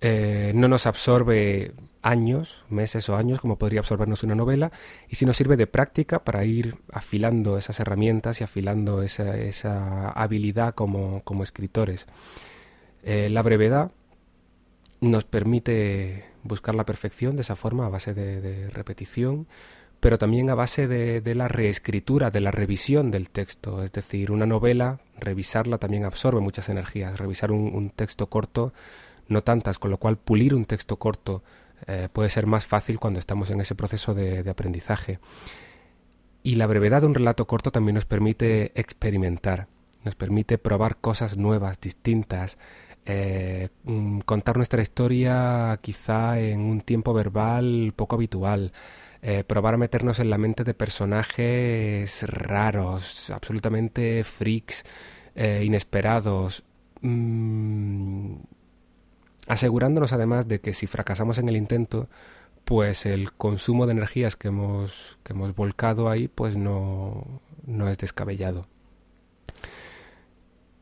Eh, 0.00 0.52
no 0.54 0.68
nos 0.68 0.86
absorbe 0.86 1.72
años, 2.02 2.64
meses 2.68 3.08
o 3.08 3.16
años 3.16 3.40
como 3.40 3.58
podría 3.58 3.80
absorbernos 3.80 4.22
una 4.22 4.36
novela 4.36 4.70
y 5.08 5.16
si 5.16 5.26
nos 5.26 5.36
sirve 5.36 5.56
de 5.56 5.66
práctica 5.66 6.22
para 6.24 6.44
ir 6.44 6.76
afilando 6.92 7.58
esas 7.58 7.80
herramientas 7.80 8.40
y 8.40 8.44
afilando 8.44 9.02
esa, 9.02 9.36
esa 9.36 10.10
habilidad 10.10 10.74
como, 10.74 11.22
escritores. 11.42 12.06
Eh, 13.02 13.28
la 13.30 13.42
brevedad 13.42 13.90
nos 15.00 15.24
permite 15.24 16.24
buscar 16.44 16.74
la 16.74 16.86
perfección 16.86 17.36
de 17.36 17.42
esa 17.42 17.56
forma 17.56 17.86
a 17.86 17.88
base 17.88 18.14
de 18.14 18.70
repetición 18.70 19.46
pero 20.00 20.16
también 20.16 20.48
a 20.48 20.54
base 20.54 20.86
de, 20.86 21.34
la 21.34 21.48
reescritura, 21.48 22.30
de 22.30 22.40
la 22.40 22.50
revisión 22.50 23.10
del 23.10 23.30
texto. 23.30 23.82
Es 23.82 23.92
decir, 23.92 24.30
una 24.30 24.46
novela, 24.46 25.00
revisarla 25.18 25.78
también 25.78 26.04
absorbe 26.04 26.40
muchas 26.40 26.68
energías. 26.68 27.18
Revisar 27.18 27.50
un, 27.50 27.90
texto 27.90 28.28
corto, 28.28 28.72
no 29.26 29.40
tantas, 29.40 29.78
con 29.78 29.90
lo 29.90 29.98
cual 29.98 30.16
pulir 30.16 30.54
un 30.54 30.66
texto 30.66 30.98
corto 30.98 31.42
eh, 31.86 32.08
puede 32.12 32.30
ser 32.30 32.46
más 32.46 32.66
fácil 32.66 33.00
cuando 33.00 33.18
estamos 33.18 33.50
en 33.50 33.60
ese 33.60 33.74
proceso 33.74 34.14
de, 34.14 34.48
aprendizaje. 34.48 35.18
Y 36.44 36.54
la 36.54 36.68
brevedad 36.68 37.00
de 37.00 37.08
un 37.08 37.14
relato 37.14 37.46
corto 37.46 37.72
también 37.72 37.96
nos 37.96 38.04
permite 38.04 38.70
experimentar, 38.80 39.66
nos 40.04 40.14
permite 40.14 40.58
probar 40.58 40.98
cosas 40.98 41.36
nuevas, 41.36 41.80
distintas, 41.80 42.56
eh, 43.04 43.70
mm, 43.82 44.20
contar 44.20 44.56
nuestra 44.56 44.80
historia 44.80 45.76
quizá 45.82 46.38
en 46.38 46.60
un 46.60 46.82
tiempo 46.82 47.12
verbal 47.12 47.92
poco 47.96 48.14
habitual, 48.14 48.72
eh, 49.22 49.44
probar 49.44 49.74
a 49.74 49.78
meternos 49.78 50.20
en 50.20 50.30
la 50.30 50.38
mente 50.38 50.64
de 50.64 50.74
personajes 50.74 52.22
raros, 52.22 53.30
absolutamente 53.30 54.22
freaks, 54.24 54.84
eh, 55.34 55.62
inesperados, 55.64 56.62
mm, 57.00 58.34
asegurándonos 59.48 60.12
además 60.12 60.46
de 60.46 60.60
que 60.60 60.74
si 60.74 60.86
fracasamos 60.86 61.38
en 61.38 61.48
el 61.48 61.56
intento, 61.56 62.08
pues 62.64 63.06
el 63.06 63.32
consumo 63.32 63.86
de 63.86 63.92
energías 63.92 64.36
que 64.36 64.48
hemos, 64.48 65.18
que 65.24 65.32
hemos 65.32 65.54
volcado 65.54 66.10
ahí, 66.10 66.28
pues 66.28 66.56
no, 66.56 67.40
no 67.66 67.88
es 67.88 67.98
descabellado. 67.98 68.66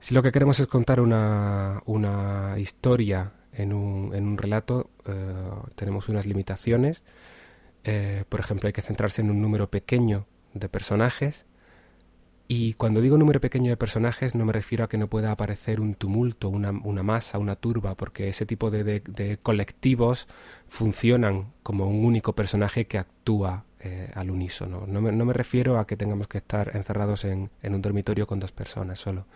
Si 0.01 0.15
lo 0.15 0.23
que 0.23 0.33
queremos 0.33 0.61
es 0.61 0.67
contar 0.67 1.01
una, 1.01 1.83
una 1.87 2.57
historia 2.59 3.33
en 3.53 3.73
un, 3.73 4.15
en 4.15 4.27
un 4.27 4.37
relato, 4.37 4.91
eh, 5.07 5.35
tenemos 5.75 6.09
unas 6.09 6.27
limitaciones 6.27 7.03
eh, 7.87 8.25
por 8.29 8.41
ejemplo, 8.41 8.67
hay 8.67 8.73
que 8.73 8.83
centrarse 8.83 9.23
en 9.23 9.31
un 9.31 9.41
número 9.41 9.71
pequeño 9.71 10.27
de 10.55 10.69
personajes. 10.69 11.47
Y 12.49 12.75
cuando 12.75 13.01
digo 13.01 13.17
número 13.17 13.41
pequeño 13.41 13.71
de 13.71 13.77
personajes 13.77 14.35
no 14.35 14.45
me 14.45 14.53
refiero 14.53 14.85
a 14.85 14.89
que 14.89 14.99
no 14.99 15.09
pueda 15.09 15.31
aparecer 15.33 15.81
un 15.81 15.95
tumulto, 15.95 16.49
una, 16.49 16.73
masa, 16.73 17.39
una 17.39 17.57
turba, 17.57 17.97
porque 17.97 18.29
ese 18.29 18.45
tipo 18.45 18.71
de, 18.71 19.39
colectivos 19.43 20.27
funcionan 20.67 21.53
como 21.63 21.89
un 21.89 22.05
único 22.05 22.35
personaje 22.35 22.87
que 22.87 22.99
actúa 22.99 23.65
eh, 23.81 24.11
al 24.15 24.31
unísono. 24.31 24.85
No 24.87 25.01
me, 25.01 25.13
no 25.13 25.25
me, 25.25 25.33
refiero 25.33 25.79
a 25.79 25.87
que 25.87 25.97
tengamos 25.97 26.27
que 26.27 26.39
estar 26.39 26.75
encerrados 26.75 27.25
en, 27.25 27.51
un 27.63 27.83
dormitorio 27.83 28.27
con 28.27 28.41
dos 28.41 28.53
personas 28.53 28.99
solo. 28.99 29.27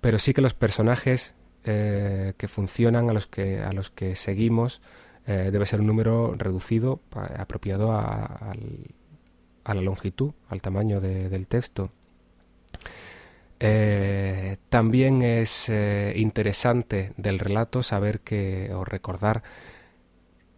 Pero 0.00 0.18
sí 0.18 0.32
que 0.32 0.40
los 0.40 0.54
personajes 0.54 1.34
eh, 1.64 2.32
que 2.38 2.48
funcionan, 2.48 3.10
a 3.10 3.12
los 3.12 3.26
que, 3.26 3.60
a 3.60 3.72
los 3.72 3.90
que 3.90 4.16
seguimos, 4.16 4.80
eh, 5.26 5.50
debe 5.52 5.66
ser 5.66 5.80
un 5.80 5.86
número 5.86 6.34
reducido, 6.36 7.00
apropiado 7.12 7.92
a, 7.92 8.54
la 9.64 9.80
longitud, 9.80 10.32
al 10.48 10.62
tamaño 10.62 11.00
del 11.00 11.46
texto. 11.46 11.90
Eh, 13.64 14.56
también 14.68 15.22
es 15.22 15.68
eh, 15.68 16.14
interesante 16.16 17.12
del 17.16 17.38
relato 17.38 17.84
saber 17.84 18.18
que 18.20 18.74
o 18.74 18.84
recordar 18.84 19.44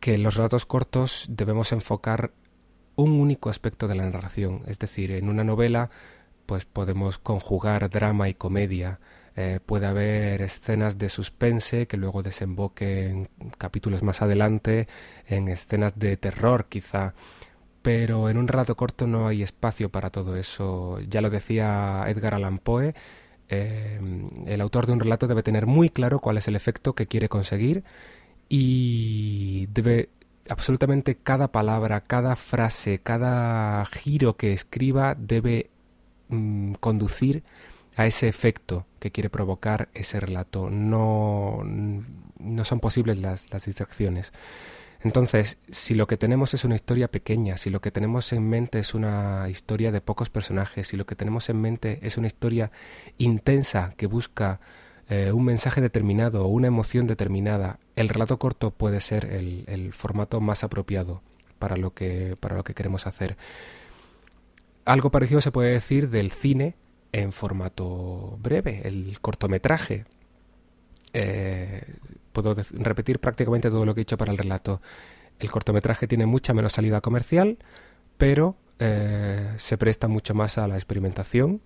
que 0.00 0.14
en 0.14 0.22
los 0.22 0.36
relatos 0.36 0.64
cortos 0.64 1.26
debemos 1.28 1.72
enfocar 1.72 2.32
un 2.96 3.20
único 3.20 3.50
aspecto 3.50 3.88
de 3.88 3.94
la 3.94 4.04
narración, 4.04 4.62
es 4.68 4.78
decir, 4.78 5.10
en 5.10 5.28
una 5.28 5.44
novela 5.44 5.90
pues 6.46 6.64
podemos 6.64 7.18
conjugar 7.18 7.90
drama 7.90 8.30
y 8.30 8.34
comedia, 8.34 9.00
eh, 9.36 9.58
puede 9.64 9.86
haber 9.86 10.42
escenas 10.42 10.96
de 10.98 11.08
suspense 11.08 11.86
que 11.86 11.96
luego 11.96 12.22
desemboquen 12.22 13.28
capítulos 13.58 14.02
más 14.02 14.22
adelante 14.22 14.86
en 15.26 15.48
escenas 15.48 15.98
de 15.98 16.16
terror 16.16 16.66
quizá, 16.68 17.14
pero 17.82 18.28
en 18.30 18.38
un 18.38 18.46
relato 18.48 18.76
corto 18.76 19.06
no 19.06 19.28
hay 19.28 19.42
espacio 19.42 19.90
para 19.90 20.10
todo 20.10 20.36
eso. 20.36 21.00
Ya 21.00 21.20
lo 21.20 21.30
decía 21.30 22.04
Edgar 22.06 22.34
Allan 22.34 22.58
Poe, 22.58 22.94
eh, 23.48 24.00
el 24.46 24.60
autor 24.60 24.86
de 24.86 24.92
un 24.92 25.00
relato 25.00 25.26
debe 25.26 25.42
tener 25.42 25.66
muy 25.66 25.90
claro 25.90 26.20
cuál 26.20 26.38
es 26.38 26.48
el 26.48 26.56
efecto 26.56 26.94
que 26.94 27.06
quiere 27.06 27.28
conseguir 27.28 27.84
y 28.48 29.66
debe 29.66 30.10
absolutamente 30.48 31.16
cada 31.16 31.48
palabra, 31.52 32.02
cada 32.02 32.36
frase, 32.36 33.00
cada 33.00 33.84
giro 33.86 34.36
que 34.36 34.52
escriba 34.52 35.14
debe 35.14 35.70
mm, 36.28 36.74
conducir 36.74 37.42
a 37.96 38.06
ese 38.06 38.28
efecto 38.28 38.86
que 38.98 39.10
quiere 39.10 39.30
provocar 39.30 39.88
ese 39.94 40.20
relato. 40.20 40.70
No, 40.70 41.62
no 41.64 42.64
son 42.64 42.80
posibles 42.80 43.18
las, 43.18 43.52
las 43.52 43.64
distracciones. 43.66 44.32
Entonces, 45.04 45.58
si 45.70 45.94
lo 45.94 46.06
que 46.06 46.16
tenemos 46.16 46.54
es 46.54 46.64
una 46.64 46.76
historia 46.76 47.08
pequeña, 47.08 47.58
si 47.58 47.68
lo 47.68 47.82
que 47.82 47.90
tenemos 47.90 48.32
en 48.32 48.48
mente 48.48 48.78
es 48.78 48.94
una 48.94 49.46
historia 49.50 49.92
de 49.92 50.00
pocos 50.00 50.30
personajes, 50.30 50.88
si 50.88 50.96
lo 50.96 51.04
que 51.04 51.14
tenemos 51.14 51.50
en 51.50 51.60
mente 51.60 51.98
es 52.02 52.16
una 52.16 52.26
historia 52.26 52.70
intensa 53.18 53.92
que 53.98 54.06
busca 54.06 54.60
eh, 55.10 55.30
un 55.32 55.44
mensaje 55.44 55.82
determinado 55.82 56.46
o 56.46 56.48
una 56.48 56.68
emoción 56.68 57.06
determinada, 57.06 57.78
el 57.96 58.08
relato 58.08 58.38
corto 58.38 58.70
puede 58.70 59.02
ser 59.02 59.26
el, 59.26 59.64
el, 59.66 59.92
formato 59.92 60.40
más 60.40 60.64
apropiado 60.64 61.20
para 61.58 61.76
lo, 61.76 61.92
que, 61.92 62.36
para 62.40 62.56
lo 62.56 62.64
que 62.64 62.72
queremos 62.72 63.06
hacer. 63.06 63.36
Algo 64.86 65.10
parecido 65.10 65.42
se 65.42 65.52
puede 65.52 65.72
decir 65.72 66.08
del 66.08 66.30
cine 66.30 66.76
en 67.14 67.30
formato 67.30 68.36
breve, 68.42 68.80
el 68.84 69.20
cortometraje. 69.20 70.04
Eh, 71.12 71.80
puedo 72.32 72.56
repetir 72.72 73.20
prácticamente 73.20 73.70
todo 73.70 73.86
lo 73.86 73.94
que 73.94 74.00
he 74.00 74.04
dicho 74.04 74.18
para 74.18 74.32
el 74.32 74.38
relato. 74.38 74.82
El 75.38 75.48
cortometraje 75.48 76.08
tiene 76.08 76.26
mucha 76.26 76.52
menos 76.54 76.72
salida 76.72 77.00
comercial, 77.00 77.58
pero 78.18 78.56
eh, 78.80 79.54
se 79.58 79.78
presta 79.78 80.08
mucho 80.08 80.34
más 80.34 80.58
a 80.58 80.66
la 80.66 80.74
experimentación. 80.74 81.60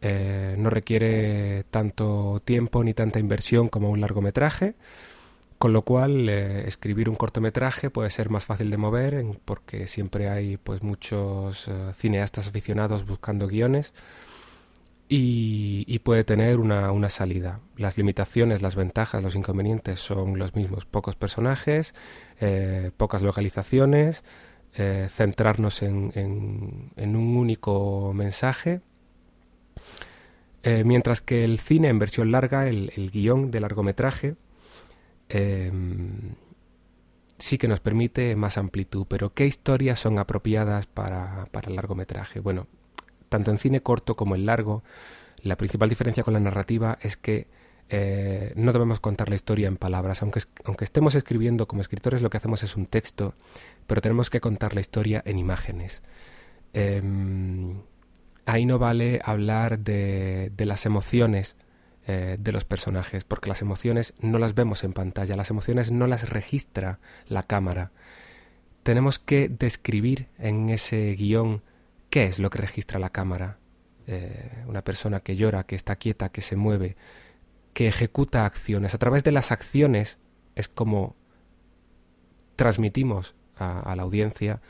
Eh, 0.00 0.56
no 0.58 0.70
requiere 0.70 1.64
tanto 1.70 2.40
tiempo 2.42 2.82
ni 2.82 2.94
tanta 2.94 3.18
inversión 3.18 3.68
como 3.68 3.90
un 3.90 4.00
largometraje, 4.00 4.74
con 5.58 5.74
lo 5.74 5.82
cual 5.82 6.30
escribir 6.30 7.10
un 7.10 7.16
cortometraje 7.16 7.90
puede 7.90 8.08
ser 8.08 8.30
más 8.30 8.46
fácil 8.46 8.70
de 8.70 8.78
mover 8.78 9.22
porque 9.44 9.86
siempre 9.86 10.30
hay 10.30 10.56
pues 10.56 10.82
muchos 10.82 11.70
cineastas 11.94 12.48
aficionados 12.48 13.06
buscando 13.06 13.46
guiones 13.46 13.92
y, 15.16 15.98
puede 16.00 16.24
tener 16.24 16.58
una, 16.58 16.90
una, 16.92 17.08
salida. 17.08 17.60
Las 17.76 17.96
limitaciones, 17.96 18.62
las 18.62 18.74
ventajas, 18.74 19.22
los 19.22 19.36
inconvenientes 19.36 20.00
son 20.00 20.38
los 20.38 20.54
mismos. 20.54 20.84
Pocos 20.86 21.16
personajes, 21.16 21.94
eh, 22.40 22.90
pocas 22.96 23.22
localizaciones, 23.22 24.24
eh, 24.74 25.06
centrarnos 25.08 25.82
en, 25.82 26.12
en, 26.96 27.16
un 27.16 27.36
único 27.36 28.12
mensaje. 28.12 28.80
Eh, 30.62 30.82
mientras 30.84 31.20
que 31.20 31.44
el 31.44 31.58
cine 31.58 31.88
en 31.88 31.98
versión 31.98 32.32
larga, 32.32 32.66
el, 32.66 32.92
el 32.96 33.10
guion 33.10 33.50
de 33.50 33.60
largometraje, 33.60 34.36
em, 35.28 36.34
sí 37.38 37.58
que 37.58 37.68
nos 37.68 37.80
permite 37.80 38.34
más 38.36 38.58
amplitud. 38.58 39.06
Pero 39.08 39.32
¿qué 39.32 39.46
historias 39.46 40.00
son 40.00 40.18
apropiadas 40.18 40.86
para, 40.86 41.46
para 41.52 41.68
el 41.68 41.76
largometraje? 41.76 42.40
Bueno, 42.40 42.66
tanto 43.28 43.50
en 43.50 43.58
cine 43.58 43.82
corto 43.82 44.16
como 44.16 44.34
en 44.34 44.46
largo, 44.46 44.82
la 45.42 45.56
principal 45.56 45.88
diferencia 45.88 46.24
con 46.24 46.34
la 46.34 46.40
narrativa 46.40 46.98
es 47.02 47.16
que 47.16 47.46
eh, 47.90 48.52
no 48.56 48.72
debemos 48.72 48.98
contar 49.00 49.28
la 49.28 49.34
historia 49.34 49.68
en 49.68 49.76
palabras. 49.76 50.22
Aunque, 50.22 50.40
aunque 50.64 50.84
estemos 50.84 51.14
escribiendo 51.14 51.68
como 51.68 51.82
escritores, 51.82 52.22
lo 52.22 52.30
que 52.30 52.38
hacemos 52.38 52.62
es 52.62 52.76
un 52.76 52.86
texto, 52.86 53.34
pero 53.86 54.00
tenemos 54.00 54.30
que 54.30 54.40
contar 54.40 54.74
la 54.74 54.80
historia 54.80 55.22
en 55.26 55.38
imágenes. 55.38 56.02
Em, 56.72 57.82
ahí 58.46 58.66
no 58.66 58.78
vale 58.78 59.20
hablar 59.24 59.78
de, 59.78 60.50
las 60.58 60.86
emociones 60.86 61.56
eh, 62.06 62.36
de 62.38 62.52
los 62.52 62.64
personajes, 62.64 63.24
porque 63.24 63.48
las 63.48 63.62
emociones 63.62 64.14
no 64.18 64.38
las 64.38 64.54
vemos 64.54 64.82
en 64.82 64.92
pantalla, 64.92 65.36
las 65.36 65.50
emociones 65.50 65.90
no 65.92 66.06
las 66.06 66.28
registra 66.28 66.98
la 67.28 67.42
cámara. 67.42 67.92
Tenemos 68.82 69.18
que 69.18 69.48
describir 69.48 70.28
en 70.38 70.68
ese 70.68 71.14
guion 71.14 71.62
¿Qué 72.10 72.26
es 72.26 72.38
lo 72.38 72.50
que 72.50 72.58
registra 72.58 72.98
la 72.98 73.10
cámara? 73.10 73.58
Eh, 74.06 74.64
una 74.66 74.84
persona 74.84 75.20
que 75.20 75.36
llora, 75.36 75.64
que 75.64 75.76
está 75.76 75.96
quieta, 75.96 76.30
que 76.30 76.42
se 76.42 76.56
mueve, 76.56 76.96
que 77.72 77.88
ejecuta 77.88 78.44
acciones. 78.44 78.94
A 78.94 78.98
través 78.98 79.24
de 79.24 79.32
las 79.32 79.50
acciones 79.50 80.18
es 80.54 80.68
como 80.68 81.16
transmitimos 82.56 83.34
a, 83.56 83.94
la 83.96 84.02
audiencia 84.02 84.60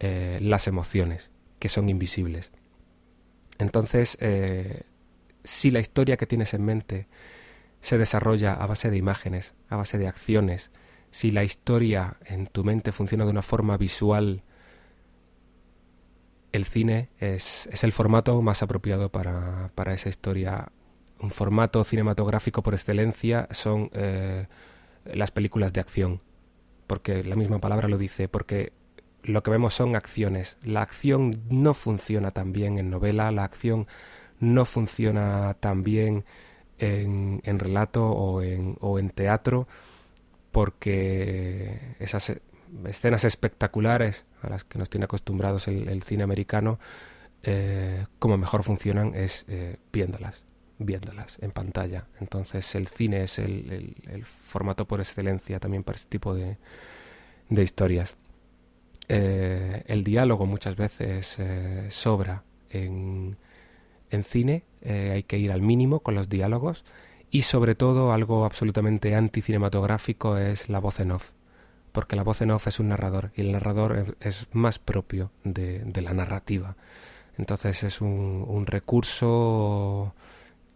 eh, 0.00 0.38
las 0.40 0.66
emociones, 0.66 1.30
que 1.58 1.68
son 1.68 1.88
invisibles. 1.88 2.52
Entonces, 3.58 4.16
eh, 4.20 4.82
si 5.44 5.70
la 5.70 5.80
historia 5.80 6.16
que 6.16 6.26
tienes 6.26 6.54
en 6.54 6.64
mente 6.64 7.08
se 7.80 7.98
desarrolla 7.98 8.54
a 8.54 8.66
base 8.66 8.90
de 8.90 8.96
imágenes, 8.96 9.54
a 9.68 9.76
base 9.76 9.98
de 9.98 10.08
acciones, 10.08 10.70
si 11.10 11.30
la 11.30 11.44
historia 11.44 12.16
en 12.24 12.46
tu 12.46 12.64
mente 12.64 12.92
funciona 12.92 13.24
de 13.24 13.30
una 13.30 13.42
forma 13.42 13.76
visual 13.76 14.44
el 16.52 16.64
cine 16.64 17.10
es, 17.18 17.68
es 17.72 17.84
el 17.84 17.92
formato 17.92 18.40
más 18.42 18.62
apropiado 18.62 19.10
para, 19.10 19.70
para, 19.74 19.94
esa 19.94 20.08
historia. 20.08 20.72
Un 21.20 21.30
formato 21.30 21.82
cinematográfico 21.84 22.62
por 22.62 22.74
excelencia 22.74 23.48
son 23.50 23.90
eh, 23.92 24.46
las 25.04 25.30
películas 25.30 25.72
de 25.72 25.80
acción, 25.80 26.22
porque 26.86 27.24
la 27.24 27.36
misma 27.36 27.58
palabra 27.58 27.88
lo 27.88 27.98
dice, 27.98 28.28
porque 28.28 28.72
lo 29.22 29.42
que 29.42 29.50
vemos 29.50 29.74
son 29.74 29.96
acciones. 29.96 30.56
La 30.62 30.82
acción 30.82 31.42
no 31.50 31.74
funciona 31.74 32.30
tan 32.30 32.52
bien 32.52 32.78
en 32.78 32.90
novela, 32.90 33.30
la 33.32 33.44
acción 33.44 33.86
no 34.40 34.64
funciona 34.64 35.54
tan 35.60 35.82
bien 35.82 36.24
en, 36.78 37.40
en 37.44 37.58
relato 37.58 38.08
o 38.08 38.42
en, 38.42 38.76
o 38.80 38.98
en 38.98 39.10
teatro, 39.10 39.66
porque 40.52 41.94
esas 41.98 42.40
escenas 42.86 43.24
espectaculares 43.24 44.24
a 44.42 44.50
las 44.50 44.64
que 44.64 44.78
nos 44.78 44.90
tiene 44.90 45.04
acostumbrados 45.04 45.68
el, 45.68 46.02
cine 46.02 46.22
americano, 46.22 46.78
eh, 47.42 48.06
como 48.18 48.36
mejor 48.36 48.62
funcionan 48.62 49.14
es 49.14 49.44
eh, 49.48 49.76
viéndolas, 49.92 50.44
viéndolas 50.78 51.38
en 51.40 51.50
pantalla. 51.50 52.06
Entonces 52.20 52.74
el 52.74 52.88
cine 52.88 53.24
es 53.24 53.38
el, 53.38 54.24
formato 54.24 54.86
por 54.86 55.00
excelencia 55.00 55.60
también 55.60 55.84
para 55.84 55.96
este 55.96 56.08
tipo 56.08 56.34
de, 56.34 56.58
de 57.48 57.62
historias. 57.62 58.16
Eh, 59.08 59.84
el 59.86 60.04
diálogo 60.04 60.46
muchas 60.46 60.76
veces 60.76 61.38
sobra 61.88 62.44
en, 62.70 63.38
en 64.10 64.24
cine, 64.24 64.64
hay 64.84 65.22
que 65.22 65.38
ir 65.38 65.50
al 65.50 65.62
mínimo 65.62 66.00
con 66.00 66.14
los 66.14 66.28
diálogos 66.28 66.84
y 67.30 67.42
sobre 67.42 67.74
todo 67.74 68.12
algo 68.12 68.44
absolutamente 68.44 69.14
anticinematográfico 69.14 70.36
es 70.36 70.68
la 70.68 70.78
voz 70.78 71.00
en 71.00 71.12
off 71.12 71.32
porque 71.98 72.14
la 72.14 72.22
voz 72.22 72.42
en 72.42 72.52
off 72.52 72.68
es 72.68 72.78
un 72.78 72.90
narrador 72.90 73.32
y 73.34 73.40
el 73.40 73.50
narrador 73.50 74.14
es 74.20 74.46
más 74.52 74.78
propio 74.78 75.32
de, 75.42 75.82
la 76.00 76.14
narrativa. 76.14 76.76
Entonces 77.36 77.82
es 77.82 78.00
un, 78.00 78.66
recurso 78.66 80.14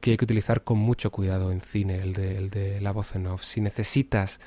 que 0.01 0.11
hay 0.11 0.17
que 0.17 0.25
utilizar 0.25 0.65
con 0.65 0.79
mucho 0.79 1.13
cuidado 1.13 1.53
en 1.53 1.61
cine, 1.61 2.03
el 2.03 2.13
de, 2.13 2.81
la 2.81 2.91
voz 2.91 3.15
en 3.15 3.29
off. 3.29 3.45
Si 3.45 3.61
necesitas 3.61 4.41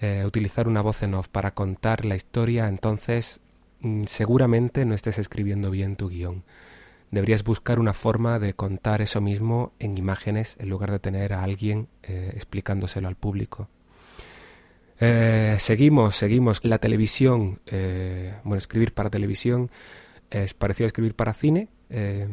eh, 0.00 0.22
utilizar 0.24 0.68
una 0.68 0.80
voz 0.80 1.02
en 1.02 1.14
off 1.14 1.26
para 1.26 1.54
contar 1.54 2.04
la 2.04 2.14
historia, 2.14 2.68
entonces 2.68 3.40
mm, 3.80 4.02
seguramente 4.04 4.84
no 4.84 4.94
estés 4.94 5.18
escribiendo 5.18 5.72
bien 5.72 5.96
tu 5.96 6.08
guion. 6.08 6.44
Deberías 7.10 7.42
buscar 7.42 7.80
una 7.80 7.94
forma 7.94 8.38
de 8.38 8.54
contar 8.54 9.02
eso 9.02 9.20
mismo 9.20 9.72
en 9.80 9.98
imágenes 9.98 10.54
en 10.60 10.68
lugar 10.68 10.92
de 10.92 11.00
tener 11.00 11.32
a 11.32 11.42
alguien 11.42 11.88
eh, 12.04 12.30
explicándoselo 12.36 13.08
al 13.08 13.16
público. 13.16 13.68
Eh, 15.04 15.56
seguimos, 15.58 16.14
seguimos. 16.14 16.64
La 16.64 16.78
televisión, 16.78 17.58
eh, 17.66 18.36
bueno, 18.44 18.58
escribir 18.58 18.94
para 18.94 19.10
televisión 19.10 19.68
es 20.30 20.54
parecido 20.54 20.84
a 20.84 20.86
escribir 20.86 21.16
para 21.16 21.32
cine, 21.32 21.70
eh, 21.90 22.28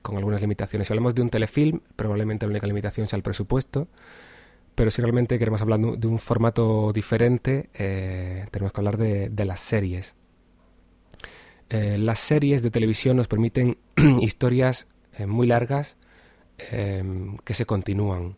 con 0.00 0.16
algunas 0.16 0.40
limitaciones. 0.40 0.88
Si 0.88 0.94
hablamos 0.94 1.14
de 1.14 1.20
un 1.20 1.28
telefilm, 1.28 1.80
probablemente 1.96 2.46
la 2.46 2.52
única 2.52 2.66
limitación 2.66 3.06
sea 3.06 3.18
el 3.18 3.22
presupuesto, 3.22 3.86
pero 4.74 4.90
si 4.90 5.02
realmente 5.02 5.38
queremos 5.38 5.60
hablar 5.60 5.78
de 5.78 6.06
un 6.06 6.18
formato 6.18 6.90
diferente, 6.94 7.68
tenemos 8.50 8.72
que 8.72 8.80
hablar 8.80 8.96
de, 8.96 9.44
las 9.44 9.60
series. 9.60 10.14
las 11.68 12.18
series 12.18 12.62
de 12.62 12.70
televisión 12.70 13.18
nos 13.18 13.28
permiten 13.28 13.76
historias 14.22 14.86
muy 15.26 15.46
largas, 15.46 15.98
que 16.56 17.54
se 17.54 17.66
continúan. 17.66 18.36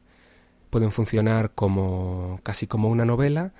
Pueden 0.73 0.91
funcionar 0.91 1.51
como 1.51 2.41
casi 2.43 2.67
como 2.67 2.89
una 2.89 3.05
novela, 3.05 3.53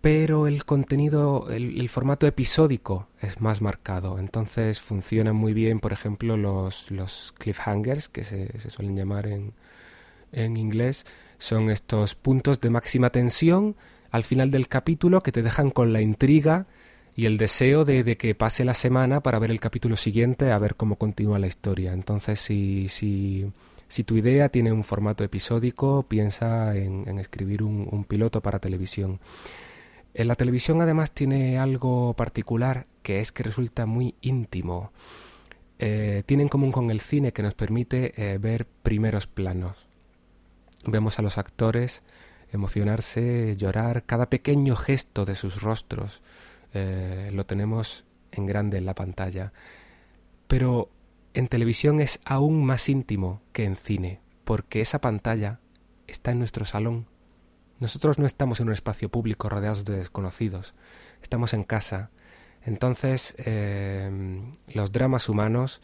pero 0.00 0.46
el 0.46 0.64
contenido, 0.64 1.50
el, 1.50 1.86
formato 1.90 2.26
episódico 2.26 3.08
es 3.20 3.42
más 3.42 3.60
marcado. 3.60 4.18
Entonces 4.18 4.80
funcionan 4.80 5.36
muy 5.36 5.52
bien, 5.52 5.80
por 5.80 5.92
ejemplo, 5.92 6.38
los, 6.38 6.90
los 6.90 7.34
cliffhangers, 7.36 8.08
que 8.08 8.24
se, 8.24 8.58
se 8.58 8.70
suelen 8.70 8.96
llamar 8.96 9.26
en, 9.26 9.52
en 10.32 10.56
inglés, 10.56 11.04
son 11.38 11.68
estos 11.68 12.14
puntos 12.14 12.58
de 12.62 12.70
máxima 12.70 13.10
tensión 13.10 13.76
al 14.10 14.24
final 14.24 14.50
del 14.50 14.66
capítulo 14.66 15.22
que 15.22 15.30
te 15.30 15.42
dejan 15.42 15.68
con 15.70 15.92
la 15.92 16.00
intriga 16.00 16.64
y 17.14 17.26
el 17.26 17.36
deseo 17.36 17.84
de, 17.84 18.02
de, 18.02 18.16
que 18.16 18.34
pase 18.34 18.64
la 18.64 18.72
semana 18.72 19.20
para 19.20 19.38
ver 19.38 19.50
el 19.50 19.60
capítulo 19.60 19.96
siguiente, 19.96 20.52
a 20.52 20.58
ver 20.58 20.74
cómo 20.74 20.96
continúa 20.96 21.38
la 21.38 21.48
historia. 21.48 21.92
Entonces, 21.92 22.40
si, 22.40 22.88
si, 22.88 23.44
si 23.88 24.04
tu 24.04 24.16
idea 24.16 24.48
tiene 24.48 24.72
un 24.72 24.84
formato 24.84 25.24
episódico, 25.24 26.04
piensa 26.04 26.76
en, 26.76 27.18
escribir 27.18 27.62
un, 27.62 28.04
piloto 28.04 28.40
para 28.40 28.58
televisión. 28.58 29.20
En 30.14 30.28
la 30.28 30.34
televisión 30.34 30.80
además 30.80 31.10
tiene 31.10 31.58
algo 31.58 32.14
particular 32.14 32.86
que 33.02 33.20
es 33.20 33.32
que 33.32 33.42
resulta 33.42 33.86
muy 33.86 34.14
íntimo. 34.20 34.92
Eh, 35.78 36.22
tiene 36.26 36.44
en 36.44 36.48
común 36.48 36.72
con 36.72 36.90
el 36.90 37.00
cine 37.00 37.32
que 37.32 37.42
nos 37.42 37.54
permite 37.54 38.14
eh, 38.16 38.38
ver 38.38 38.66
primeros 38.66 39.26
planos. 39.26 39.76
Vemos 40.86 41.18
a 41.18 41.22
los 41.22 41.36
actores 41.36 42.02
emocionarse, 42.52 43.56
llorar, 43.56 44.04
cada 44.04 44.30
pequeño 44.30 44.76
gesto 44.76 45.24
de 45.24 45.34
sus 45.34 45.62
rostros 45.62 46.22
eh, 46.74 47.30
lo 47.32 47.46
tenemos 47.46 48.04
en 48.32 48.46
grande 48.46 48.78
en 48.78 48.86
la 48.86 48.94
pantalla. 48.94 49.52
Pero 50.48 50.90
en 51.34 51.48
televisión 51.48 52.00
es 52.00 52.20
aún 52.24 52.64
más 52.64 52.88
íntimo 52.88 53.42
que 53.52 53.64
en 53.64 53.76
cine, 53.76 54.20
porque 54.44 54.80
esa 54.80 55.00
pantalla 55.00 55.60
está 56.06 56.30
en 56.30 56.38
nuestro 56.38 56.64
salón, 56.64 57.06
nosotros 57.80 58.18
no 58.18 58.26
estamos 58.26 58.60
en 58.60 58.68
un 58.68 58.72
espacio 58.72 59.08
público 59.08 59.48
rodeados 59.48 59.84
de 59.84 59.96
desconocidos, 59.98 60.74
estamos 61.22 61.52
en 61.54 61.64
casa. 61.64 62.10
Entonces, 62.64 63.34
em, 63.38 64.52
los 64.68 64.92
dramas 64.92 65.28
humanos 65.28 65.82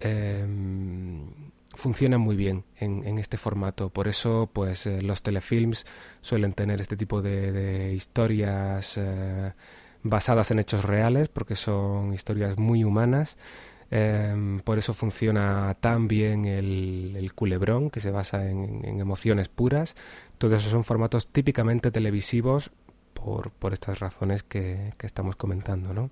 em, 0.00 1.26
funcionan 1.74 2.20
muy 2.20 2.36
bien 2.36 2.64
en, 2.76 3.18
este 3.18 3.36
formato. 3.36 3.90
Por 3.90 4.08
eso, 4.08 4.50
pues, 4.52 4.86
eh, 4.86 5.02
los 5.02 5.22
telefilms 5.22 5.86
suelen 6.20 6.52
tener 6.52 6.80
este 6.80 6.96
tipo 6.96 7.22
de, 7.22 7.92
historias 7.94 8.94
eh, 8.96 9.52
basadas 10.02 10.50
en 10.50 10.58
hechos 10.58 10.84
reales, 10.84 11.28
porque 11.28 11.56
son 11.56 12.12
historias 12.12 12.58
muy 12.58 12.82
humanas. 12.84 13.36
Em, 13.90 14.60
por 14.60 14.78
eso 14.78 14.94
funciona 14.94 15.76
tan 15.80 16.06
bien 16.06 16.44
el, 16.44 17.32
culebrón, 17.34 17.90
que 17.90 18.00
se 18.00 18.10
basa 18.10 18.48
en, 18.48 19.00
emociones 19.00 19.48
puras. 19.48 19.96
Todos 20.38 20.60
esos 20.60 20.70
son 20.70 20.84
formatos 20.84 21.26
típicamente 21.26 21.90
televisivos 21.90 22.70
por, 23.14 23.52
estas 23.72 23.98
razones 23.98 24.42
que, 24.44 24.94
estamos 25.02 25.36
comentando, 25.36 25.92
¿no? 25.92 26.10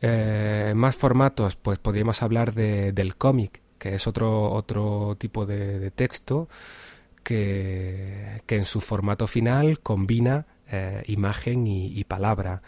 Eh, 0.00 0.72
más 0.74 0.96
formatos, 0.96 1.54
pues 1.56 1.78
podríamos 1.78 2.22
hablar 2.22 2.54
de, 2.54 2.92
del 2.92 3.16
cómic, 3.16 3.60
que 3.78 3.94
es 3.94 4.06
otro, 4.06 4.50
otro 4.50 5.16
tipo 5.16 5.46
de, 5.46 5.90
texto 5.90 6.48
que, 7.22 8.40
que, 8.46 8.56
en 8.56 8.64
su 8.64 8.80
formato 8.80 9.26
final 9.26 9.80
combina 9.80 10.46
eh, 10.70 11.02
imagen 11.06 11.66
y 11.66 12.02
palabra. 12.04 12.62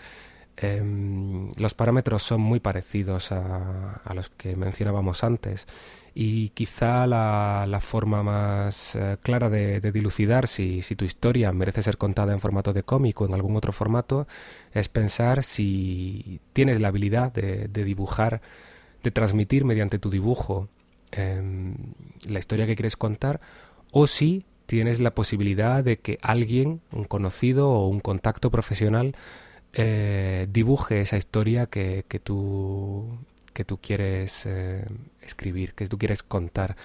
Em, 0.57 1.49
los 1.57 1.75
parámetros 1.75 2.23
son 2.23 2.41
muy 2.41 2.61
parecidos 2.61 3.33
a, 3.33 4.01
los 4.15 4.31
que 4.31 4.55
mencionábamos 4.55 5.25
antes 5.25 5.67
y 6.15 6.51
quizá 6.51 7.09
la, 7.09 7.79
forma 7.81 8.23
más 8.23 8.95
eh, 8.95 9.17
clara 9.21 9.51
de, 9.51 9.81
dilucidar 9.81 10.47
si, 10.47 10.81
tu 10.97 11.05
historia 11.05 11.53
merece 11.53 11.83
ser 11.83 11.97
contada 11.99 12.33
en 12.33 12.41
formato 12.41 12.73
de 12.73 12.85
cómic 12.85 13.21
o 13.21 13.27
en 13.27 13.35
algún 13.35 13.57
otro 13.57 13.73
formato 13.73 14.29
es 14.73 14.89
pensar 14.89 15.43
si 15.43 16.41
tienes 16.53 16.81
la 16.81 16.89
habilidad 16.89 17.33
de, 17.33 17.67
dibujar, 17.67 18.41
de 19.03 19.11
transmitir 19.11 19.65
mediante 19.65 19.99
tu 19.99 20.09
dibujo 20.09 20.69
em, 21.11 21.75
la 22.29 22.39
historia 22.39 22.67
que 22.67 22.77
quieres 22.77 22.97
contar 22.97 23.41
o 23.91 24.07
si 24.07 24.45
tienes 24.67 25.01
la 25.01 25.15
posibilidad 25.17 25.83
de 25.83 25.99
que 25.99 26.21
alguien, 26.23 26.81
un 26.93 27.05
conocido 27.05 27.71
o 27.71 27.89
un 27.89 27.99
contacto 27.99 28.51
profesional, 28.51 29.17
eh, 29.75 30.47
dibuje 30.51 31.01
esa 31.01 31.17
historia 31.17 31.67
que, 31.67 32.05
que, 32.09 32.21
tú, 32.21 33.19
que 33.53 33.65
tú 33.65 33.79
quieres 33.79 34.47
eh, 34.47 34.85
escribir, 35.21 35.75
que 35.75 35.89
tú 35.89 35.99
quieres 35.99 36.23
contar. 36.23 36.77